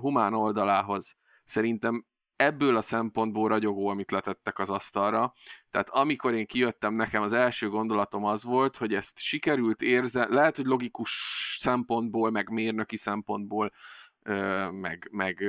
[0.00, 1.16] humán oldalához.
[1.44, 5.32] Szerintem ebből a szempontból ragyogó, amit letettek az asztalra.
[5.70, 10.56] Tehát amikor én kijöttem, nekem az első gondolatom az volt, hogy ezt sikerült érze, lehet,
[10.56, 11.10] hogy logikus
[11.60, 13.72] szempontból, meg mérnöki szempontból,
[14.70, 15.44] meg, meg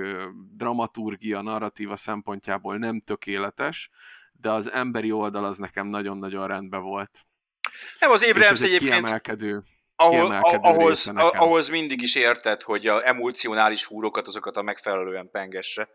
[0.56, 3.90] dramaturgia, narratíva szempontjából nem tökéletes,
[4.32, 7.27] de az emberi oldal az nekem nagyon-nagyon rendben volt.
[8.00, 8.92] Nem, az Abrams egyébként...
[8.92, 9.64] Kiemelkedő
[10.00, 15.90] ahol, ahhoz, ahhoz mindig is érted, hogy a emulsionális húrokat azokat a megfelelően pengesse.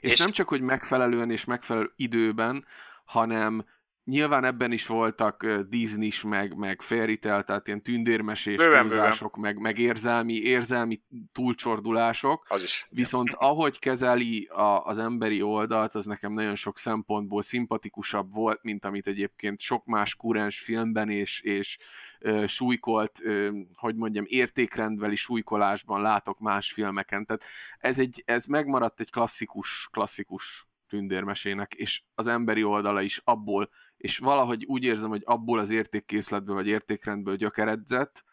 [0.00, 2.66] És, és nem csak, hogy megfelelően és megfelelő időben,
[3.04, 3.66] hanem
[4.10, 9.52] Nyilván ebben is voltak Disney-s, meg, meg fairy tale, tehát ilyen tündérmesés bőven, túlzások, bőven.
[9.52, 11.00] Meg, meg érzelmi, érzelmi
[11.32, 12.46] túlcsordulások.
[12.48, 12.86] Az is.
[12.90, 18.84] Viszont ahogy kezeli a, az emberi oldalt, az nekem nagyon sok szempontból szimpatikusabb volt, mint
[18.84, 21.78] amit egyébként sok más kurens filmben és, és
[22.18, 27.26] ö, súlykolt, ö, hogy mondjam, értékrendbeli súlykolásban látok más filmeken.
[27.26, 27.44] Tehát
[27.78, 34.18] ez, egy, ez megmaradt egy klasszikus, klasszikus tündérmesének, és az emberi oldala is abból és
[34.18, 38.24] valahogy úgy érzem, hogy abból az értékkészletből vagy értékrendből gyökeredzett,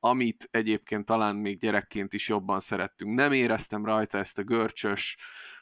[0.00, 3.14] amit egyébként talán még gyerekként is jobban szerettünk.
[3.14, 5.16] Nem éreztem rajta ezt a görcsös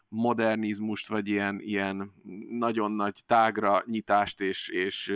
[0.09, 2.13] modernizmust, vagy ilyen, ilyen
[2.49, 5.15] nagyon nagy tágra nyitást és, és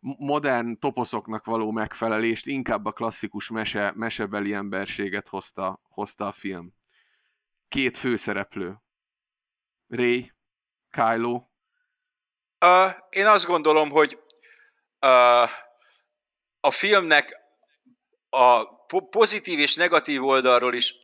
[0.00, 6.74] modern toposzoknak való megfelelést, inkább a klasszikus mese, mesebeli emberséget hozta, hozta a film.
[7.68, 8.80] Két főszereplő.
[9.88, 10.32] Ray,
[10.90, 11.42] Kylo,
[12.60, 14.18] Uh, én azt gondolom, hogy
[15.00, 15.50] uh,
[16.60, 17.36] a filmnek
[18.28, 18.64] a
[19.10, 20.94] pozitív és negatív oldalról is,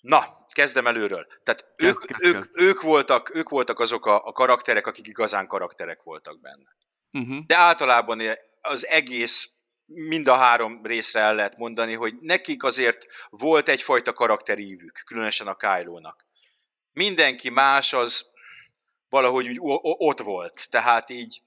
[0.00, 1.26] na, kezdem előről.
[1.42, 2.60] Tehát kezd, ők, kezd, ők, kezd.
[2.60, 6.76] ők, voltak, ők voltak azok a, a karakterek, akik igazán karakterek voltak benne.
[7.12, 7.46] Uh-huh.
[7.46, 13.68] De általában az egész mind a három részre el lehet mondani, hogy nekik azért volt
[13.68, 16.26] egyfajta karakterívük, különösen a Kylo-nak.
[16.92, 18.30] Mindenki más az
[19.14, 19.58] valahogy úgy
[19.98, 21.42] ott volt, tehát így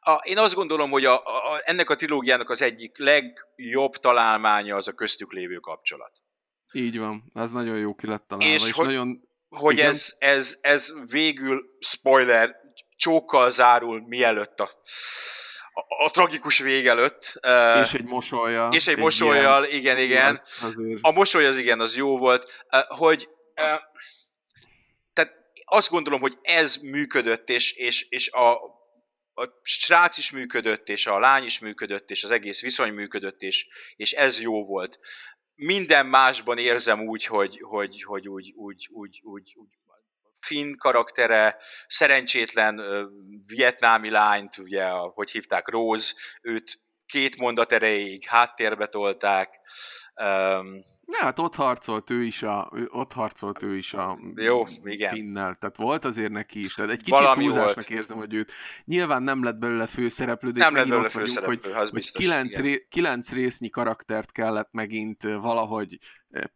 [0.00, 4.88] a, én azt gondolom, hogy a, a, ennek a trilógiának az egyik legjobb találmánya az
[4.88, 6.12] a köztük lévő kapcsolat.
[6.72, 8.54] Így van, ez nagyon jó ki lett találva.
[8.54, 9.28] És, és hogy, nagyon...
[9.48, 12.56] hogy ez, ez, ez végül, spoiler,
[12.96, 14.70] csókkal zárul mielőtt a,
[15.72, 17.40] a, a tragikus vég előtt.
[17.80, 18.68] És egy mosolya.
[18.72, 20.30] És egy, egy mosolyjal, ilyen, igen, igen.
[20.30, 20.98] Az, azért...
[21.02, 23.28] A mosoly az igen, az jó volt, hogy
[25.64, 28.52] azt gondolom, hogy ez működött, és, és, és a,
[29.34, 33.66] a srác is működött, és a lány is működött, és az egész viszony működött, és,
[33.96, 34.98] és ez jó volt.
[35.54, 39.68] Minden másban érzem úgy, hogy, hogy, hogy úgy, úgy, úgy, úgy, úgy
[40.40, 43.08] Finn karaktere, szerencsétlen uh,
[43.46, 46.80] vietnámi lányt, ugye, hogy hívták, Rose, őt
[47.12, 49.60] két mondat erejéig háttérbe tolták.
[50.22, 55.12] Um, ne, hát ott harcolt ő is a, ott harcolt ő is a jó, igen.
[55.12, 57.90] Finnel, tehát volt azért neki is, tehát egy kicsit Valami túlzásnak volt.
[57.90, 58.52] érzem, hogy őt
[58.84, 62.86] nyilván nem lett belőle főszereplő, de nem lett belőle ott vagyunk, hogy, hogy kilenc, ré,
[62.90, 65.98] kilenc résznyi karaktert kellett megint valahogy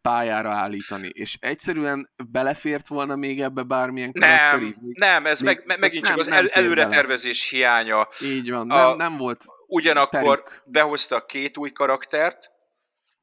[0.02, 4.74] pályára állítani, és egyszerűen belefért volna még ebbe bármilyen karakteri?
[4.80, 8.08] Nem, nem, ez még, meg, megint nem, csak az el, előretervezés hiánya.
[8.22, 10.62] Így van, a, nem, nem volt Ugyanakkor terük.
[10.64, 12.50] behoztak két új karaktert,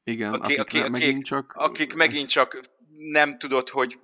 [0.03, 1.53] igen, akik, akik, akik, megint csak...
[1.55, 2.61] akik megint csak
[2.97, 3.99] nem tudod, hogy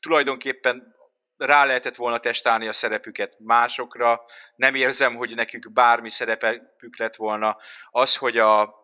[0.00, 0.94] tulajdonképpen
[1.36, 4.24] rá lehetett volna testálni a szerepüket másokra,
[4.56, 7.56] nem érzem, hogy nekük bármi szerepük lett volna.
[7.90, 8.74] Az, hogy a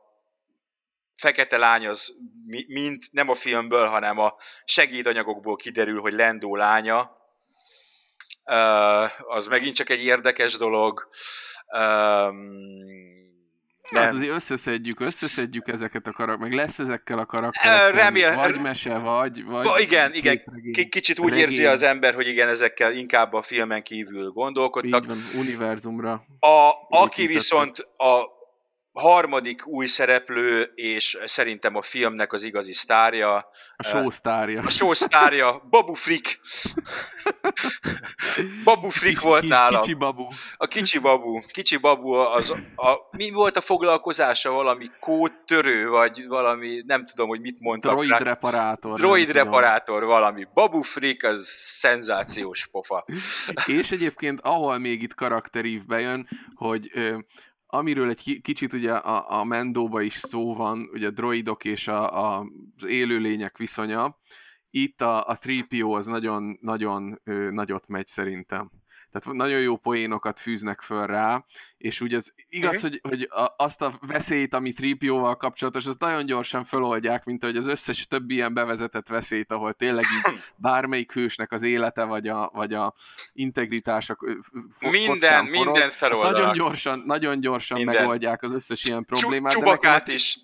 [1.17, 2.17] fekete lány az
[2.67, 7.22] mint nem a filmből, hanem a segédanyagokból kiderül, hogy Lendó lánya,
[9.29, 11.09] az megint csak egy érdekes dolog.
[13.91, 14.03] Nem.
[14.03, 18.35] Hát azért összeszedjük, összeszedjük ezeket a karaktereket, meg lesz ezekkel a karakterekkel, Remél...
[18.35, 19.45] vagy mese, vagy...
[19.45, 20.43] vagy ba, igen, igen,
[20.89, 21.45] kicsit úgy regény.
[21.45, 25.03] érzi az ember, hogy igen, ezekkel inkább a filmen kívül gondolkodtak.
[25.03, 26.13] Így van, univerzumra.
[26.41, 28.41] A, aki viszont a
[28.93, 33.35] harmadik új szereplő, és szerintem a filmnek az igazi sztárja.
[33.77, 34.63] A show sztárja.
[34.67, 36.41] A show sztárja, Babu Frick.
[38.65, 39.81] babu Frick kicsi, volt kis, nálam.
[39.81, 40.27] Kicsi Babu.
[40.57, 41.41] A kicsi Babu.
[41.53, 44.51] Kicsi Babu az, a, mi volt a foglalkozása?
[44.51, 47.93] Valami kódtörő, vagy valami, nem tudom, hogy mit mondtak.
[47.93, 48.19] Droid rá.
[48.19, 48.99] reparátor.
[48.99, 50.15] Droid reparátor, tudom.
[50.15, 50.47] valami.
[50.55, 53.05] Babu Frick, az szenzációs pofa.
[53.67, 56.91] és egyébként, ahol még itt karakterív bejön, hogy
[57.75, 62.25] amiről egy kicsit ugye a, a Mendóba is szó van, ugye a droidok és a,
[62.25, 64.19] a, az élőlények viszonya,
[64.71, 68.71] itt a, a 3PO az nagyon, nagyon ö, nagyot megy szerintem.
[69.13, 71.45] Tehát nagyon jó poénokat fűznek föl rá,
[71.79, 72.91] és úgy az igaz, okay.
[72.91, 77.57] hogy, hogy a, azt a veszélyt, ami 3 kapcsolatos, azt nagyon gyorsan föloldják, mint hogy
[77.57, 82.51] az összes többi ilyen bevezetett veszélyt, ahol tényleg így bármelyik hősnek az élete, vagy a,
[82.55, 82.95] vagy a
[83.33, 84.17] integritása
[84.91, 86.39] minden, forog, minden feloldanak.
[86.39, 87.95] Nagyon gyorsan, nagyon gyorsan minden.
[87.95, 89.53] megoldják az összes ilyen problémát.
[89.53, 90.37] Csubakát is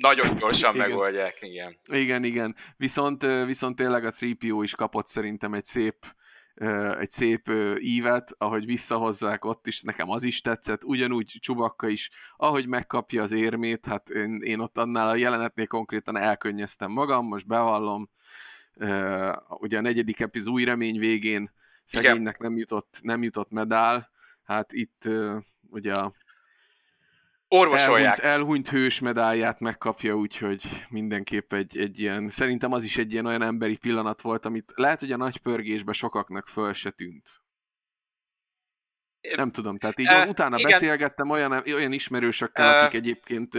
[0.00, 0.88] nagyon gyorsan igen.
[0.88, 1.76] megoldják, igen.
[1.88, 2.56] Igen, igen.
[2.76, 5.96] Viszont, viszont tényleg a 3PO is kapott szerintem egy szép
[6.98, 12.66] egy szép ívet, ahogy visszahozzák ott is, nekem az is tetszett, ugyanúgy Csubakka is, ahogy
[12.66, 18.10] megkapja az érmét, hát én, én ott annál a jelenetnél konkrétan elkönnyeztem magam, most bevallom,
[19.48, 21.52] ugye a negyedik epiz új remény végén
[21.84, 24.10] szegénynek nem jutott, nem jutott medál,
[24.42, 25.08] hát itt
[25.70, 26.12] ugye a
[27.52, 28.18] orvosolják.
[28.18, 33.26] Elhunyt, elhunyt hős medáját megkapja, úgyhogy mindenképp egy, egy ilyen, szerintem az is egy ilyen
[33.26, 37.28] olyan emberi pillanat volt, amit lehet, hogy a nagy pörgésbe sokaknak föl se tűnt.
[39.36, 40.70] Nem tudom, tehát így e, utána igen.
[40.70, 43.56] beszélgettem olyan, olyan ismerősökkel, e, akik egyébként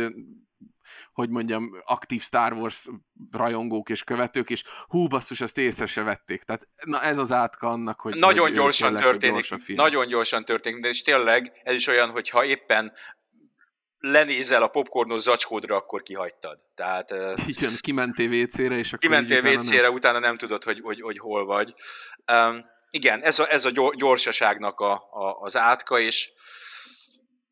[1.13, 2.87] hogy mondjam, aktív Star Wars
[3.31, 6.43] rajongók és követők, és hú, basszus, azt észre se vették.
[6.43, 10.43] Tehát na ez az átka annak, hogy nagyon hogy gyorsan tényleg, történik, gyors nagyon gyorsan
[10.43, 12.93] történik, de és tényleg ez is olyan, hogy ha éppen
[14.03, 16.59] lenézel a popcornos zacskódra, akkor kihagytad.
[16.75, 17.11] Tehát,
[17.57, 21.45] Igen, kimentél WC-re, és akkor kimentél WC-re, utána, utána nem tudod, hogy, hogy, hogy hol
[21.45, 21.73] vagy.
[22.31, 26.31] Um, igen, ez a, ez a gyorsaságnak a, a, az átka, és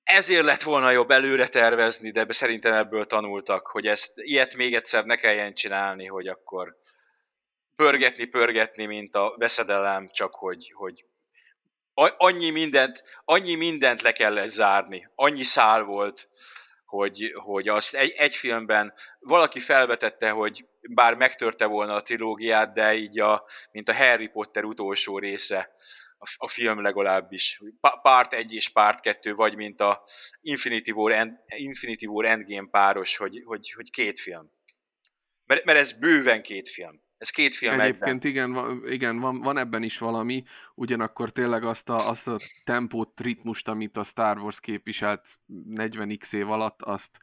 [0.04, 5.06] ezért lett volna jobb előre tervezni, de szerintem ebből tanultak, hogy ezt ilyet még egyszer
[5.06, 6.76] ne kelljen csinálni, hogy akkor
[7.76, 11.06] pörgetni, pörgetni, mint a veszedelem, csak hogy, hogy
[12.18, 16.30] annyi mindent, annyi mindent le kellett zárni, annyi szál volt,
[16.86, 22.94] hogy, hogy azt egy, egy filmben valaki felvetette, hogy bár megtörte volna a trilógiát, de
[22.94, 25.76] így a, mint a Harry Potter utolsó része,
[26.18, 27.62] a, a film legalábbis.
[28.02, 30.04] Part 1 és Part 2, vagy mint a
[30.42, 34.52] Infinity War, End, Infinity War Endgame páros, hogy, hogy, hogy két film.
[35.46, 37.02] Mert, mert ez bőven két film.
[37.22, 38.32] Ez két film Egyébként egyben.
[38.32, 40.44] igen, van, igen van, van ebben is valami,
[40.76, 45.40] ugyanakkor tényleg azt a, azt a tempót, ritmust, amit a Star Wars képviselt
[45.76, 47.20] 40x év alatt, azt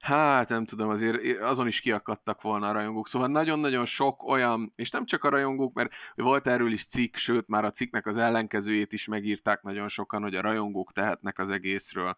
[0.00, 3.08] hát nem tudom, azért azon is kiakadtak volna a rajongók.
[3.08, 7.48] Szóval nagyon-nagyon sok olyan, és nem csak a rajongók, mert volt erről is cikk, sőt
[7.48, 12.16] már a cikknek az ellenkezőjét is megírták nagyon sokan, hogy a rajongók tehetnek az egészről,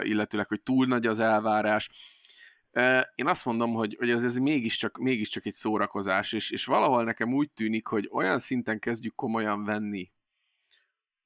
[0.00, 1.88] illetőleg, hogy túl nagy az elvárás
[3.14, 7.34] én azt mondom, hogy, hogy ez, ez mégiscsak, mégiscsak egy szórakozás, és, és valahol nekem
[7.34, 10.12] úgy tűnik, hogy olyan szinten kezdjük komolyan venni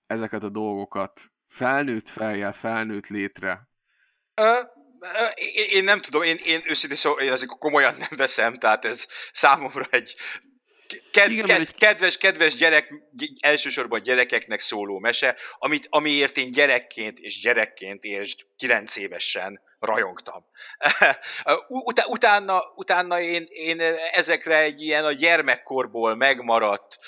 [0.06, 3.68] ezeket a dolgokat, felnőtt fejjel, felnőtt létre.
[4.34, 4.60] Ö,
[5.34, 9.06] én, én nem tudom, én, én őszintén szóval én azért komolyan nem veszem, tehát ez
[9.32, 10.14] számomra egy
[11.10, 11.74] Ked, Igen, ked, egy...
[11.74, 12.94] kedves, kedves gyerek,
[13.40, 20.44] elsősorban gyerekeknek szóló mese, amit, amiért én gyerekként és gyerekként és 9 évesen rajongtam.
[21.68, 23.80] Ut- utána, utána én, én
[24.12, 26.98] ezekre egy ilyen a gyermekkorból megmaradt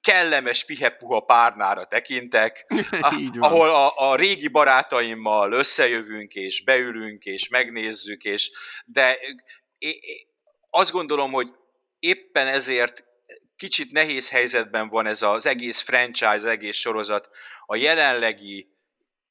[0.00, 2.66] kellemes pihepuha párnára tekintek,
[3.38, 8.50] ahol a, a régi barátaimmal összejövünk, és beülünk, és megnézzük, és
[8.84, 9.18] de
[10.70, 11.48] azt gondolom, hogy
[11.98, 13.04] éppen ezért
[13.56, 17.28] kicsit nehéz helyzetben van ez az egész franchise, az egész sorozat
[17.66, 18.77] a jelenlegi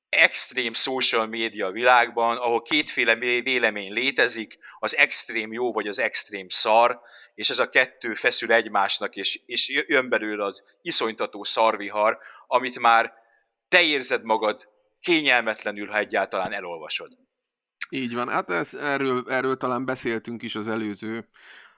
[0.09, 6.99] extrém social média világban, ahol kétféle vélemény létezik, az extrém jó vagy az extrém szar,
[7.33, 12.17] és ez a kettő feszül egymásnak, és, és jön belőle az iszonytató szarvihar,
[12.47, 13.13] amit már
[13.67, 17.11] te érzed magad kényelmetlenül, ha egyáltalán elolvasod.
[17.89, 21.29] Így van, hát ez, erről, erről talán beszéltünk is az előző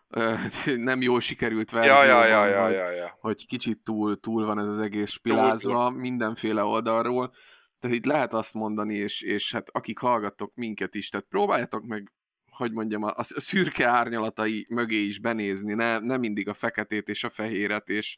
[0.75, 3.17] nem jól sikerült verzióban, ja, ja, ja, ja, ja, ja.
[3.19, 7.33] hogy kicsit túl, túl van ez az egész spilázva mindenféle oldalról.
[7.79, 12.11] Tehát itt lehet azt mondani, és, és hát akik hallgattok minket is, tehát próbáljátok meg
[12.59, 17.23] hogy mondjam, a, a szürke árnyalatai mögé is benézni, ne, ne mindig a feketét és
[17.23, 18.17] a fehéret, és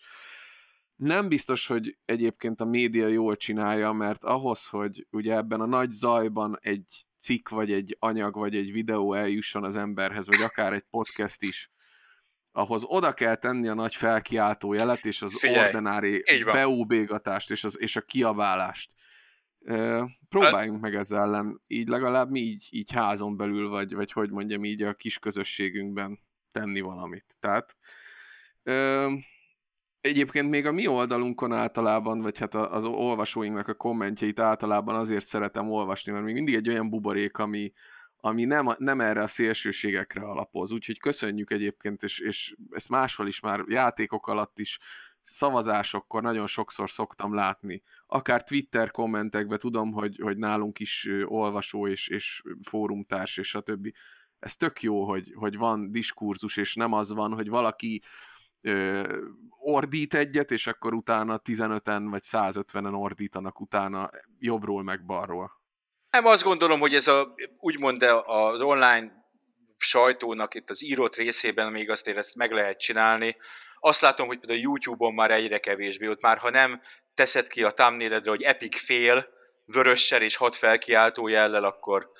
[0.96, 5.92] nem biztos, hogy egyébként a média jól csinálja, mert ahhoz, hogy ugye ebben a nagy
[5.92, 10.86] zajban egy cikk, vagy egy anyag, vagy egy videó eljusson az emberhez, vagy akár egy
[10.90, 11.72] podcast is,
[12.52, 17.80] ahhoz oda kell tenni a nagy felkiáltó jelet, és az Figyelj, ordinári beúbégatást, és, az,
[17.80, 18.94] és a kiabálást.
[20.30, 24.64] Próbáljunk meg ezzel ellen, így legalább mi így, így házon belül, vagy, vagy hogy mondjam
[24.64, 26.20] így a kis közösségünkben
[26.52, 27.36] tenni valamit.
[27.40, 27.76] Tehát
[28.64, 29.08] e,
[30.02, 35.70] egyébként még a mi oldalunkon általában, vagy hát az olvasóinknak a kommentjeit általában azért szeretem
[35.70, 37.72] olvasni, mert még mindig egy olyan buborék, ami,
[38.18, 40.72] ami nem, nem erre a szélsőségekre alapoz.
[40.72, 44.80] Úgyhogy köszönjük egyébként, és, és ezt máshol is már játékok alatt is
[45.22, 47.84] szavazásokkor nagyon sokszor szoktam látni.
[48.08, 53.94] Akár Twitter kommentekben tudom, hogy, hogy nálunk is olvasó és, és fórumtárs és a többi.
[54.40, 58.02] Ez tök jó, hogy, hogy van diskurzus, és nem az van, hogy valaki
[58.62, 59.04] ö,
[59.60, 65.60] ordít egyet, és akkor utána 15-en vagy 150-en ordítanak utána jobbról meg balról.
[66.10, 69.12] Nem azt gondolom, hogy ez a, úgymond az online
[69.78, 73.36] sajtónak itt az írott részében még azt ezt meg lehet csinálni.
[73.84, 76.82] Azt látom, hogy például YouTube-on már egyre kevésbé, ott már ha nem
[77.14, 79.28] teszed ki a thumbnailedre, hogy epic fél,
[79.66, 82.12] vörössel és hat felkiáltó jellel, akkor,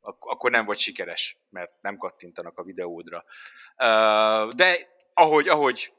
[0.00, 3.24] akkor nem vagy sikeres, mert nem kattintanak a videódra.
[4.54, 4.76] De
[5.14, 5.92] ahogy, ahogy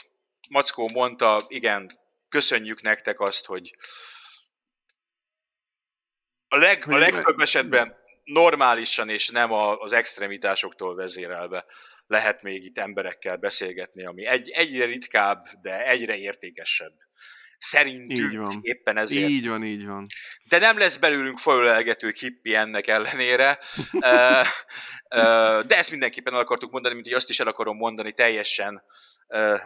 [0.49, 1.89] Mackó mondta, igen,
[2.29, 3.75] köszönjük nektek azt, hogy,
[6.47, 11.65] a, leg, a legtöbb esetben normálisan és nem az extremitásoktól vezérelve
[12.09, 16.93] lehet még itt emberekkel beszélgetni, ami egy, egyre ritkább, de egyre értékesebb.
[17.57, 18.59] Szerintünk így van.
[18.61, 19.29] éppen ezért.
[19.29, 20.07] Így van, így van.
[20.43, 23.59] De nem lesz belőlünk felölelgető hippi ennek ellenére.
[25.69, 28.83] de ezt mindenképpen el akartuk mondani, mint hogy azt is el akarom mondani teljesen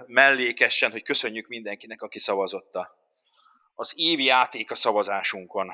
[0.05, 2.97] mellékesen, hogy köszönjük mindenkinek, aki szavazotta.
[3.75, 5.71] Az évi játék a szavazásunkon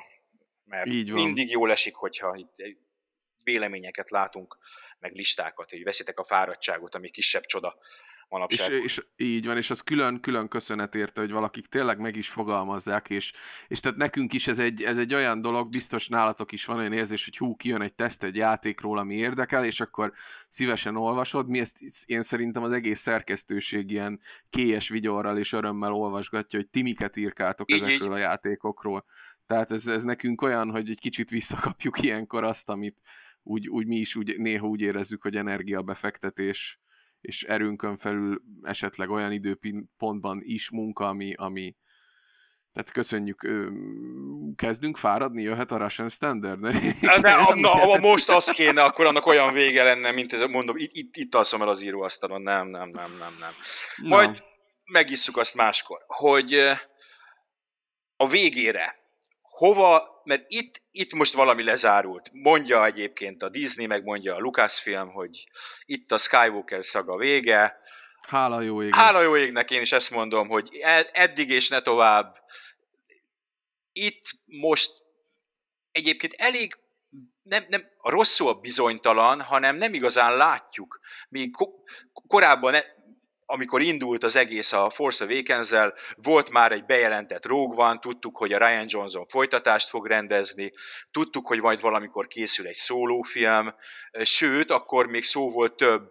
[0.69, 1.23] mert Így van.
[1.23, 2.55] mindig jól esik, hogyha itt
[3.43, 4.57] véleményeket látunk,
[4.99, 7.77] meg listákat, hogy veszitek a fáradtságot, ami kisebb csoda
[8.29, 8.71] manapság.
[8.71, 12.29] És, és így van, és az külön, külön köszönet érte, hogy valakik tényleg meg is
[12.29, 13.33] fogalmazzák, és,
[13.67, 16.93] és tehát nekünk is ez egy, ez egy olyan dolog, biztos nálatok is van olyan
[16.93, 20.13] érzés, hogy hú, kijön egy teszt egy játékról, ami érdekel, és akkor
[20.47, 21.47] szívesen olvasod.
[21.47, 24.19] Mi ezt én szerintem az egész szerkesztőség ilyen
[24.49, 28.13] kélyes vigyorral és örömmel olvasgatja, hogy ti miket írkátok így, ezekről így.
[28.13, 29.05] a játékokról.
[29.47, 32.97] Tehát ez, ez nekünk olyan, hogy egy kicsit visszakapjuk ilyenkor azt, amit
[33.49, 36.79] úgy, úgy mi is úgy, néha úgy érezzük, hogy energiabefektetés
[37.21, 41.75] és erőnkön felül esetleg olyan időpontban is munka, ami, ami
[42.73, 43.47] tehát köszönjük,
[44.55, 46.59] kezdünk fáradni, jöhet a Russian Standard?
[47.21, 50.91] De, na, na, most az kéne, akkor annak olyan vége lenne, mint ez, mondom, itt,
[50.93, 53.51] itt, itt alszom el az íróasztalon, nem, nem, nem, nem, nem.
[54.01, 54.45] Majd no.
[54.91, 56.53] megisszuk azt máskor, hogy
[58.15, 58.95] a végére
[59.59, 62.29] hova, mert itt, itt most valami lezárult.
[62.33, 65.47] Mondja egyébként a Disney, meg mondja a Lucasfilm, hogy
[65.85, 67.79] itt a Skywalker szaga vége.
[68.27, 68.99] Hála jó égnek.
[68.99, 72.35] Hála jó égnek, én is ezt mondom, hogy e, eddig és ne tovább.
[73.91, 74.91] Itt most
[75.91, 76.77] egyébként elég
[77.43, 80.99] nem, nem a rossz szó a bizonytalan, hanem nem igazán látjuk.
[81.29, 81.55] Míg
[82.27, 82.75] korábban
[83.51, 85.73] amikor indult az egész a Force awakens
[86.15, 90.71] volt már egy bejelentett Rogue One, tudtuk, hogy a Ryan Johnson folytatást fog rendezni,
[91.11, 93.75] tudtuk, hogy majd valamikor készül egy szólófilm,
[94.23, 96.09] sőt, akkor még szó volt több,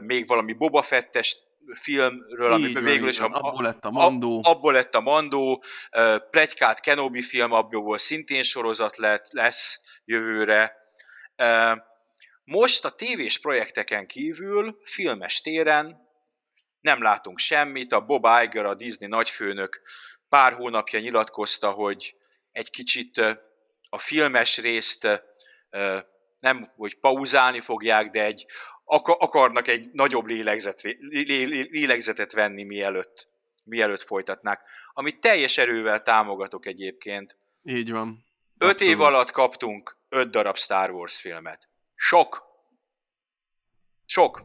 [0.00, 1.36] még valami Boba Fettes
[1.80, 4.40] filmről, ami végül is a, abból lett a Mandó.
[4.44, 5.64] Abból lett a Mandó,
[6.30, 10.76] Plegykát Kenobi film, abból szintén sorozat lett, lesz jövőre.
[12.44, 16.05] Most a tévés projekteken kívül, filmes téren
[16.86, 17.92] nem látunk semmit.
[17.92, 19.80] A Bob Iger, a Disney nagyfőnök
[20.28, 22.14] pár hónapja nyilatkozta, hogy
[22.52, 23.18] egy kicsit
[23.88, 25.08] a filmes részt
[26.38, 28.46] nem, hogy pauzálni fogják, de egy,
[28.84, 30.80] akarnak egy nagyobb lélegzet,
[31.70, 33.28] lélegzetet venni, mielőtt,
[33.64, 34.60] mielőtt folytatnák.
[34.92, 37.36] Amit teljes erővel támogatok egyébként.
[37.62, 38.24] Így van.
[38.58, 38.92] Öt Abszolút.
[38.94, 41.68] év alatt kaptunk öt darab Star Wars filmet.
[41.94, 42.42] Sok.
[44.04, 44.42] Sok.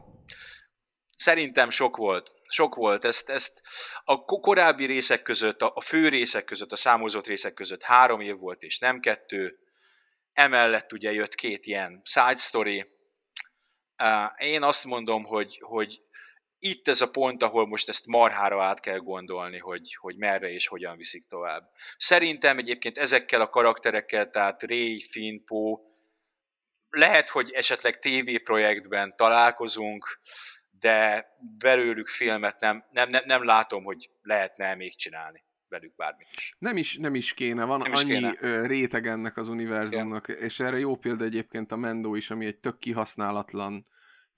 [1.22, 2.34] Szerintem sok volt.
[2.48, 3.04] Sok volt.
[3.04, 3.62] Ezt, ezt
[4.04, 8.62] a korábbi részek között, a fő részek között, a számozott részek között három év volt,
[8.62, 9.58] és nem kettő.
[10.32, 12.84] Emellett ugye jött két ilyen side story.
[14.36, 16.02] Én azt mondom, hogy, hogy
[16.58, 20.66] itt ez a pont, ahol most ezt marhára át kell gondolni, hogy, hogy merre és
[20.66, 21.70] hogyan viszik tovább.
[21.96, 25.78] Szerintem egyébként ezekkel a karakterekkel, tehát Ray, Finn, Poe,
[26.90, 30.20] lehet, hogy esetleg TV projektben találkozunk,
[30.82, 31.26] de
[31.58, 36.54] belőlük filmet nem, nem, nem, nem látom, hogy lehetne még csinálni velük bármit is.
[36.58, 38.66] Nem is, nem is kéne, van nem annyi kéne.
[38.66, 40.42] réteg ennek az univerzumnak, Igen.
[40.42, 43.84] és erre jó példa egyébként a Mendo is, ami egy tök kihasználatlan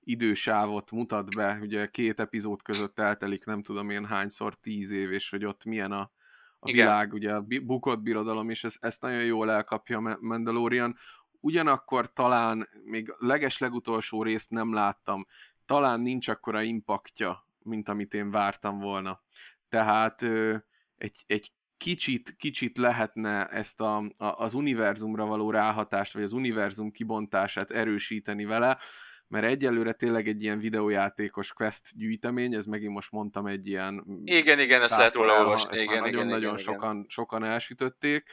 [0.01, 5.31] idősávot mutat be, ugye két epizód között eltelik nem tudom én hányszor tíz év, és
[5.31, 6.11] hogy ott milyen a,
[6.59, 10.97] a világ, ugye a bukott birodalom, és ezt, ezt nagyon jól elkapja a Mandalorian.
[11.41, 15.27] Ugyanakkor talán még leges legutolsó részt nem láttam,
[15.67, 19.23] talán nincs akkora impaktja, mint amit én vártam volna.
[19.69, 20.23] Tehát
[20.97, 26.91] egy, egy kicsit, kicsit lehetne ezt a, a, az univerzumra való ráhatást, vagy az univerzum
[26.91, 28.79] kibontását erősíteni vele,
[29.29, 34.05] mert egyelőre tényleg egy ilyen videójátékos quest gyűjtemény, ez megint most mondtam egy ilyen...
[34.25, 35.81] Igen, igen, ezt lehet róla olvasni.
[35.81, 37.09] Igen, nagyon-nagyon sokan, igen.
[37.09, 38.31] sokan elsütötték.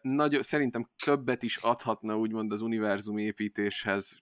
[0.00, 4.20] Nagy, szerintem többet is adhatna úgymond az univerzum építéshez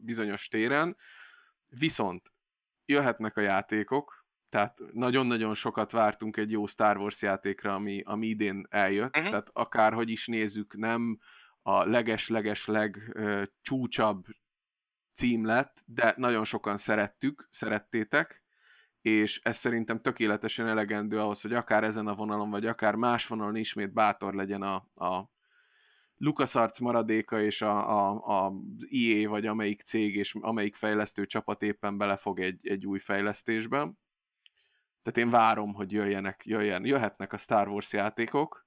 [0.00, 0.96] bizonyos téren,
[1.78, 2.32] Viszont
[2.84, 8.66] jöhetnek a játékok, tehát nagyon-nagyon sokat vártunk egy jó Star Wars játékra, ami, ami idén
[8.68, 9.30] eljött, uh-huh.
[9.30, 11.18] tehát akárhogy is nézzük, nem
[11.62, 13.16] a leges-leges-leg
[13.60, 14.24] csúcsabb
[15.12, 18.42] cím lett, de nagyon sokan szerettük, szerettétek,
[19.00, 23.56] és ez szerintem tökéletesen elegendő ahhoz, hogy akár ezen a vonalon, vagy akár más vonalon
[23.56, 25.31] ismét bátor legyen a, a
[26.22, 28.52] LucasArts maradéka és a, a, a
[28.90, 33.78] EA vagy amelyik cég és amelyik fejlesztő csapat éppen belefog egy, egy új fejlesztésbe.
[35.02, 38.66] Tehát én várom, hogy jöjjenek, jöjjen, jöhetnek a Star Wars játékok.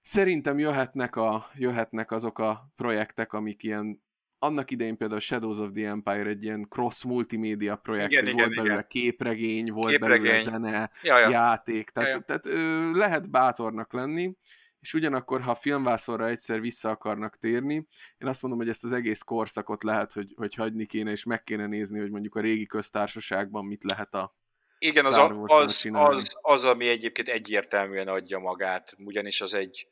[0.00, 4.02] Szerintem jöhetnek, a, jöhetnek azok a projektek, amik ilyen
[4.38, 8.52] annak idején például Shadows of the Empire egy ilyen cross multimédia projekt, igen, igen, volt
[8.52, 10.22] igen, belőle képregény, volt képregény.
[10.22, 11.28] belőle zene, ja, ja.
[11.28, 12.24] játék, tehát, ja, ja.
[12.24, 14.36] tehát ö, lehet bátornak lenni
[14.84, 17.74] és ugyanakkor, ha a filmvászorra egyszer vissza akarnak térni,
[18.18, 21.42] én azt mondom, hogy ezt az egész korszakot lehet, hogy, hogy hagyni kéne, és meg
[21.42, 24.34] kéne nézni, hogy mondjuk a régi köztársaságban mit lehet a
[24.78, 29.88] igen, az, a, az, az, az, ami egyébként egyértelműen adja magát, ugyanis az egy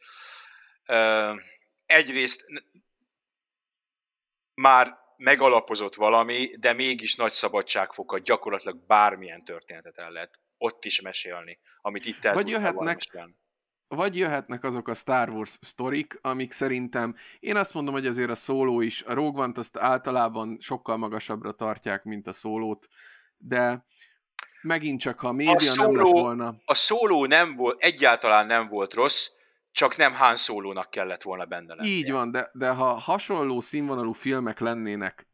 [0.88, 1.40] uh,
[1.86, 2.46] egyrészt
[4.54, 11.58] már megalapozott valami, de mégis nagy szabadságfokat gyakorlatilag bármilyen történetet el lehet ott is mesélni,
[11.80, 13.00] amit itt el Vagy jöhetnek,
[13.96, 18.34] vagy jöhetnek azok a Star Wars sztorik, amik szerintem, én azt mondom, hogy azért a
[18.34, 22.88] szóló is, a Rogue One-t azt általában sokkal magasabbra tartják, mint a szólót,
[23.36, 23.84] de
[24.62, 26.54] megint csak, ha a média a szóló, nem lett volna...
[26.64, 29.28] A szóló nem volt, egyáltalán nem volt rossz,
[29.72, 31.88] csak nem Han Solo-nak kellett volna benne lenni.
[31.88, 35.26] Így van, de, de ha hasonló színvonalú filmek lennének,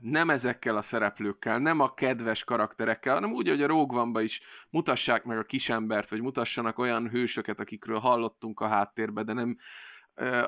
[0.00, 4.40] nem ezekkel a szereplőkkel, nem a kedves karakterekkel, hanem úgy, hogy a Rogue is
[4.70, 9.56] mutassák meg a kisembert, vagy mutassanak olyan hősöket, akikről hallottunk a háttérbe, de nem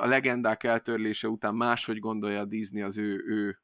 [0.01, 3.59] a legendák eltörlése után máshogy gondolja a Disney az ő, ő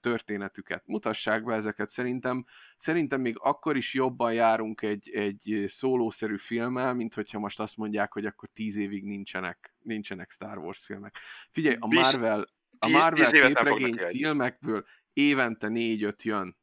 [0.00, 0.82] történetüket.
[0.86, 2.44] Mutassák be ezeket, szerintem,
[2.76, 8.12] szerintem még akkor is jobban járunk egy, egy szólószerű filmmel, mint hogyha most azt mondják,
[8.12, 11.16] hogy akkor tíz évig nincsenek, nincsenek Star Wars filmek.
[11.50, 12.46] Figyelj, a Marvel,
[12.78, 16.56] a Marvel képregény filmekből évente négy-öt jön.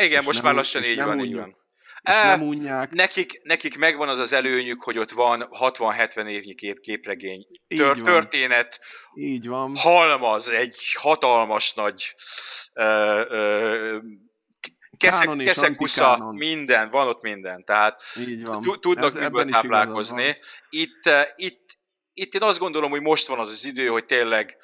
[0.00, 1.60] Igen, most már lassan így van, így van.
[2.02, 2.90] És e, nem unják.
[2.90, 8.02] Nekik, nekik megvan az az előnyük, hogy ott van 60-70 évnyi kép, képregény tör, Így
[8.02, 8.80] történet,
[9.14, 9.76] Így van.
[9.76, 12.14] halmaz, egy hatalmas nagy
[12.72, 12.84] ö,
[13.28, 13.98] ö,
[14.96, 18.62] keszek, keszekusza, minden, van ott minden, tehát Így van.
[18.80, 20.36] tudnak Ez miből táplálkozni.
[20.68, 21.78] Itt, itt,
[22.12, 24.56] itt én azt gondolom, hogy most van az az idő, hogy tényleg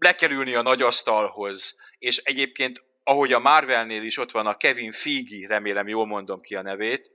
[0.00, 4.56] le kell ülni a nagy asztalhoz, és egyébként ahogy a Marvelnél is ott van a
[4.56, 7.10] Kevin Feige, remélem jól mondom ki a nevét,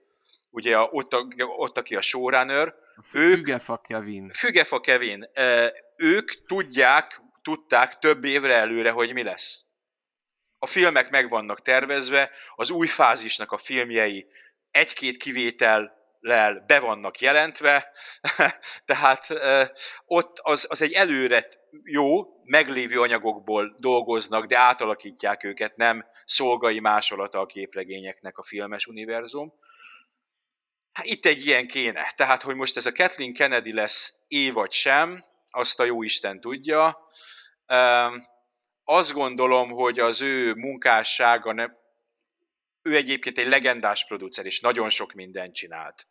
[0.49, 1.27] ugye a, ott, a,
[1.57, 2.75] ott aki a showrunner,
[3.13, 4.29] ők, Fügefa Kevin.
[4.29, 5.29] Fügefa Kevin.
[5.97, 9.63] Ők tudják, tudták több évre előre, hogy mi lesz.
[10.59, 14.27] A filmek meg vannak tervezve, az új fázisnak a filmjei
[14.71, 17.91] egy-két kivétel lel be vannak jelentve,
[18.85, 19.27] tehát
[20.05, 21.47] ott az, az egy előre
[21.83, 29.53] jó, meglévő anyagokból dolgoznak, de átalakítják őket, nem szolgai másolata a képregényeknek a filmes univerzum.
[30.93, 32.11] Hát itt egy ilyen kéne.
[32.15, 36.39] Tehát, hogy most ez a Kathleen Kennedy lesz é vagy sem, azt a jó Isten
[36.39, 37.07] tudja.
[38.83, 41.53] Azt gondolom, hogy az ő munkássága
[42.85, 46.07] ő egyébként egy legendás producer, és nagyon sok mindent csinált.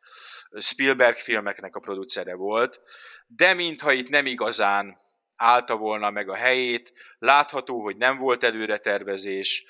[0.58, 2.80] Spielberg filmeknek a producere volt,
[3.26, 4.96] de mintha itt nem igazán
[5.36, 9.64] állta volna meg a helyét, látható, hogy nem volt előre tervezés,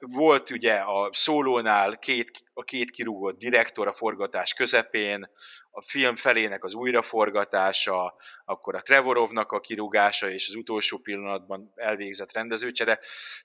[0.00, 5.30] volt ugye a szólónál két, a két kirúgott direktor a forgatás közepén,
[5.70, 8.14] a film felének az újraforgatása,
[8.44, 12.98] akkor a Trevorovnak a kirúgása és az utolsó pillanatban elvégzett rendezőcsere.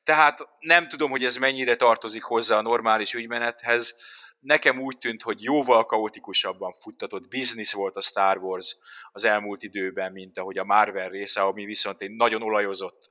[0.03, 3.95] Tehát nem tudom, hogy ez mennyire tartozik hozzá a normális ügymenethez,
[4.39, 8.77] nekem úgy tűnt, hogy jóval kaotikusabban futtatott biznisz volt a Star Wars
[9.11, 13.09] az elmúlt időben, mint ahogy a Marvel része, ami viszont egy nagyon olajozott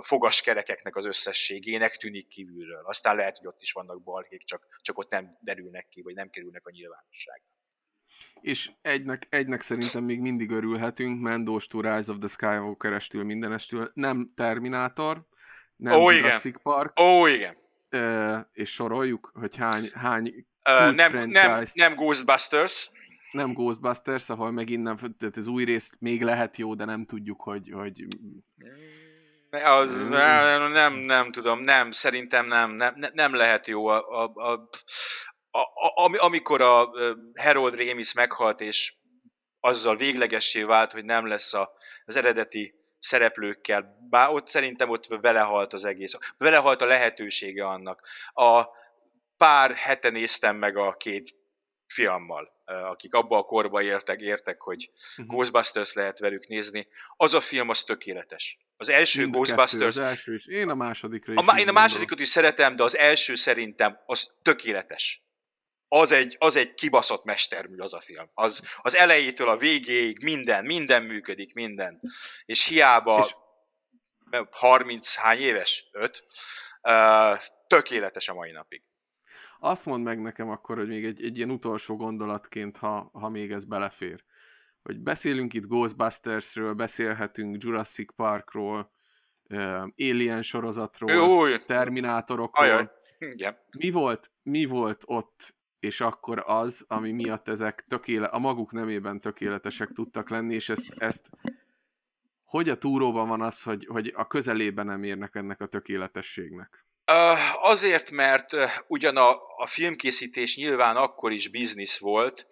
[0.00, 2.82] fogaskerekeknek az összességének tűnik kívülről.
[2.84, 6.30] Aztán lehet, hogy ott is vannak balhék, csak, csak ott nem derülnek ki, vagy nem
[6.30, 7.42] kerülnek a nyilvánosság.
[8.40, 14.32] És egynek, egynek szerintem még mindig örülhetünk, Mendós to Rise of the Skywalker-estől mindenestől, nem
[14.36, 15.26] Terminátor,
[15.76, 16.60] nem Ó, Jurassic igen.
[16.62, 17.00] Park.
[17.00, 17.56] Ó, igen.
[18.52, 22.90] és soroljuk, hogy hány, hány Uh, nem, nem, nem Ghostbusters.
[23.30, 27.42] Nem Ghostbusters, ahol megint nem, tehát az új részt még lehet jó, de nem tudjuk,
[27.42, 27.70] hogy...
[27.72, 28.06] hogy...
[29.50, 33.86] Az, nem, nem, nem tudom, nem, szerintem nem, nem, nem lehet jó.
[33.86, 34.68] A, a, a,
[35.50, 35.60] a,
[36.04, 36.90] a, amikor a
[37.34, 38.94] Harold Ramis meghalt, és
[39.60, 41.70] azzal véglegessé vált, hogy nem lesz a,
[42.04, 48.08] az eredeti szereplőkkel, bár ott szerintem ott velehalt az egész, velehalt a lehetősége annak.
[48.32, 48.64] A,
[49.42, 51.34] pár hete néztem meg a két
[51.86, 55.26] filmmal, akik abba a korba értek, értek, hogy uh-huh.
[55.26, 56.88] Ghostbusters lehet velük nézni.
[57.16, 58.58] Az a film az tökéletes.
[58.76, 59.72] Az első Mind Ghostbusters...
[59.72, 60.46] Kettő, az első is.
[60.46, 61.38] Én a másodikra is.
[61.46, 65.22] A, én a másodikat is szeretem, de az első szerintem az tökéletes.
[65.88, 68.30] Az egy, az egy kibaszott mestermű az a film.
[68.34, 72.00] Az, az elejétől a végéig minden, minden működik, minden.
[72.44, 73.34] És hiába és...
[74.50, 75.88] 30 hány éves?
[75.92, 76.24] 5?
[76.82, 78.82] Uh, tökéletes a mai napig.
[79.64, 83.50] Azt mondd meg nekem akkor, hogy még egy, egy ilyen utolsó gondolatként, ha, ha még
[83.50, 84.24] ez belefér.
[84.82, 88.92] Hogy beszélünk itt Ghostbustersről, beszélhetünk Jurassic Parkról,
[89.96, 91.58] Alien sorozatról, Új.
[91.66, 92.66] Terminátorokról.
[92.66, 92.90] Ajaj.
[93.18, 93.56] Igen.
[93.78, 99.20] Mi volt, mi volt ott és akkor az, ami miatt ezek tökéle, a maguk nemében
[99.20, 101.30] tökéletesek tudtak lenni, és ezt, ezt
[102.44, 106.86] hogy a túróban van az, hogy, hogy a közelében nem érnek ennek a tökéletességnek?
[107.60, 108.50] Azért, mert
[108.86, 112.46] ugyan a, a filmkészítés nyilván akkor is biznisz volt,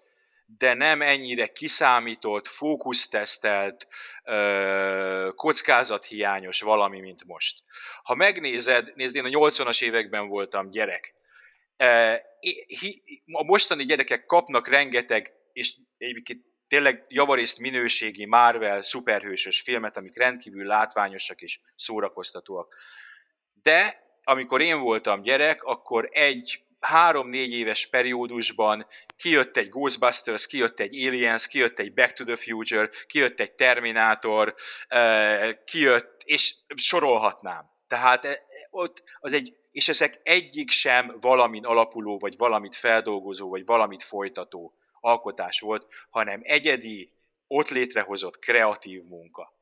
[0.59, 3.89] de nem ennyire kiszámított, fókusztesztelt,
[5.35, 7.63] kockázathiányos valami, mint most.
[8.03, 11.15] Ha megnézed, nézd, én a 80-as években voltam gyerek.
[13.33, 20.67] A mostani gyerekek kapnak rengeteg, és egyébként tényleg javarészt minőségi Marvel szuperhősös filmet, amik rendkívül
[20.67, 22.77] látványosak és szórakoztatóak.
[23.63, 31.07] De amikor én voltam gyerek, akkor egy három-négy éves periódusban kijött egy Ghostbusters, kijött egy
[31.07, 34.55] Aliens, kijött egy Back to the Future, kijött egy Terminator,
[35.65, 37.71] kijött, és sorolhatnám.
[37.87, 44.03] Tehát ott az egy, és ezek egyik sem valamin alapuló, vagy valamit feldolgozó, vagy valamit
[44.03, 47.13] folytató alkotás volt, hanem egyedi,
[47.47, 49.55] ott létrehozott kreatív munka.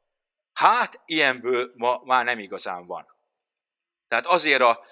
[0.52, 3.06] Hát, ilyenből ma már nem igazán van.
[4.08, 4.84] Tehát azért a,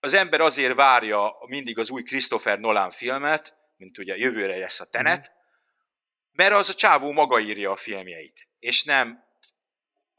[0.00, 4.86] az ember azért várja mindig az új Christopher Nolan filmet, mint ugye jövőre lesz a
[4.90, 5.36] Tenet, mhm.
[6.32, 9.24] mert az a csávó maga írja a filmjeit, és nem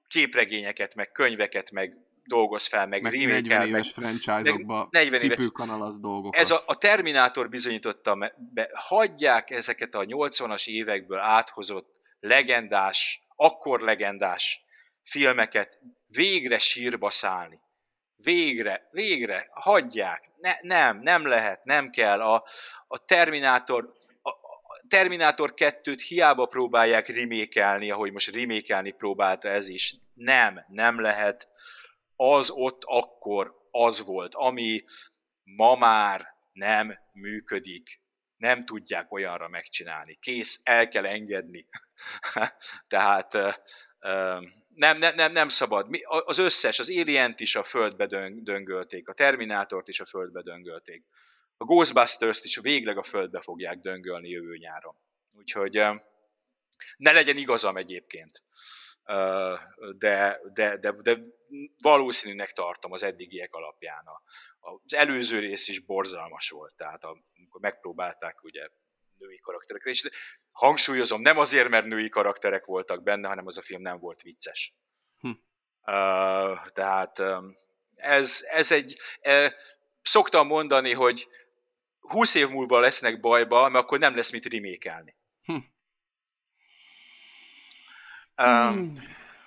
[0.08, 6.42] képregényeket, meg könyveket, meg dolgoz fel, meg, meg 40 éves franchise-okba cipőkanalasz dolgokat.
[6.42, 14.64] Ez a, a Terminátor bizonyította be, hagyják ezeket a 80-as évekből áthozott legendás, akkor legendás
[15.04, 17.60] filmeket végre sírba szállni.
[18.24, 20.30] Végre, végre, hagyják.
[20.38, 22.22] Ne, nem, nem lehet, nem kell.
[22.22, 22.46] A,
[22.88, 23.94] a Terminátor,
[24.88, 29.96] Terminátor 2-t hiába próbálják remékelni, ahogy most remékelni próbálta ez is.
[30.14, 31.48] Nem, nem lehet.
[32.16, 34.84] Az ott akkor az volt, ami
[35.44, 38.02] ma már nem működik.
[38.38, 40.18] Nem tudják olyanra megcsinálni.
[40.22, 41.68] Kész, el kell engedni.
[42.88, 43.62] Tehát
[44.76, 45.88] nem, nem, nem, nem szabad.
[46.04, 48.06] Az összes, az alien is a földbe
[48.44, 51.04] döngölték, a Terminátort is a földbe döngölték.
[51.58, 54.96] A Ghostbusters-t is végleg a földbe fogják döngölni jövő nyáron.
[55.38, 55.74] Úgyhogy
[56.98, 58.44] ne legyen igazam egyébként.
[59.98, 61.20] De, de, de, de
[61.82, 64.04] valószínűnek tartom az eddigiek alapján.
[64.60, 68.70] Az előző rész is borzalmas volt, tehát amikor megpróbálták ugye
[69.24, 70.10] női karakterekre, és
[70.52, 74.74] hangsúlyozom, nem azért, mert női karakterek voltak benne, hanem az a film nem volt vicces.
[75.20, 75.30] Hm.
[75.86, 77.54] Uh, tehát um,
[77.96, 78.98] ez, ez egy...
[79.22, 79.52] Uh,
[80.02, 81.28] szoktam mondani, hogy
[82.00, 85.16] 20 év múlva lesznek bajba, mert akkor nem lesz mit remékelni.
[85.44, 85.56] Hm.
[88.44, 89.02] Um,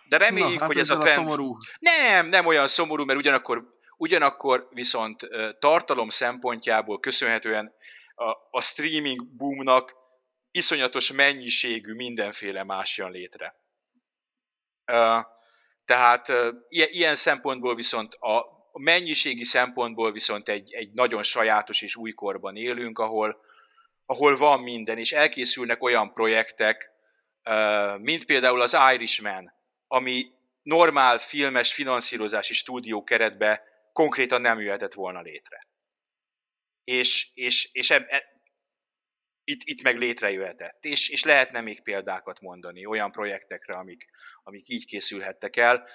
[0.08, 1.18] de reméljük, Na, hát hogy ez a trend...
[1.18, 1.56] A szomorú.
[1.78, 7.72] Nem, nem olyan szomorú, mert ugyanakkor, ugyanakkor viszont tartalom szempontjából köszönhetően
[8.16, 9.94] a, a streaming boomnak
[10.50, 13.54] iszonyatos mennyiségű mindenféle más jön létre.
[15.84, 16.32] Tehát
[16.68, 23.40] ilyen szempontból viszont a mennyiségi szempontból viszont egy, egy nagyon sajátos és újkorban élünk, ahol,
[24.06, 26.90] ahol van minden, és elkészülnek olyan projektek,
[27.98, 29.52] mint például az Irishman,
[29.86, 30.26] ami
[30.62, 33.62] normál filmes finanszírozási stúdió keretbe
[33.92, 35.58] konkrétan nem jöhetett volna létre.
[36.87, 38.05] És, és, és eb,
[39.45, 40.84] itt, itt meg létrejöhetett.
[40.84, 44.09] És, és lehetne még példákat mondani olyan projektekre, amik,
[44.43, 45.89] amik így készülhettek el.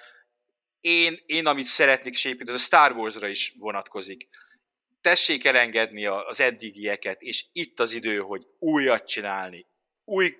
[0.80, 4.28] Én, én amit szeretnék és egyébként az a Star Wars-ra is vonatkozik.
[5.00, 9.66] Tessék elengedni az eddigieket, és itt az idő, hogy újat csinálni.
[10.04, 10.36] Új,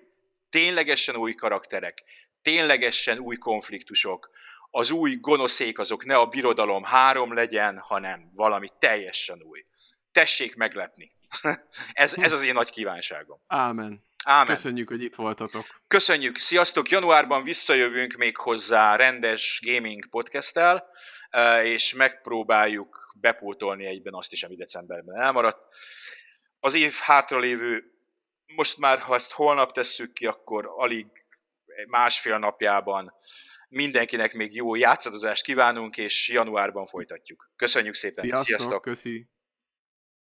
[0.49, 2.03] ténylegesen új karakterek,
[2.41, 4.29] ténylegesen új konfliktusok,
[4.69, 9.65] az új gonoszék azok ne a birodalom három legyen, hanem valami teljesen új.
[10.13, 11.11] Tessék meglepni.
[11.93, 13.41] ez, ez az én nagy kívánságom.
[13.47, 14.05] Ámen.
[14.23, 14.45] Ámen.
[14.45, 15.65] Köszönjük, hogy itt voltatok.
[15.87, 16.89] Köszönjük, sziasztok!
[16.89, 20.89] Januárban visszajövünk még hozzá rendes gaming podcasttel,
[21.29, 25.75] eh, és megpróbáljuk bepótolni egyben azt is, ami decemberben elmaradt.
[26.59, 27.83] Az év hátralévő,
[28.45, 31.07] most már ha ezt holnap tesszük ki, akkor alig
[31.87, 33.13] másfél napjában
[33.69, 37.51] mindenkinek még jó játszadozást kívánunk, és januárban folytatjuk.
[37.55, 38.23] Köszönjük szépen!
[38.23, 38.45] Sziasztok!
[38.45, 38.81] Sziasztok.
[38.81, 39.27] Köszi.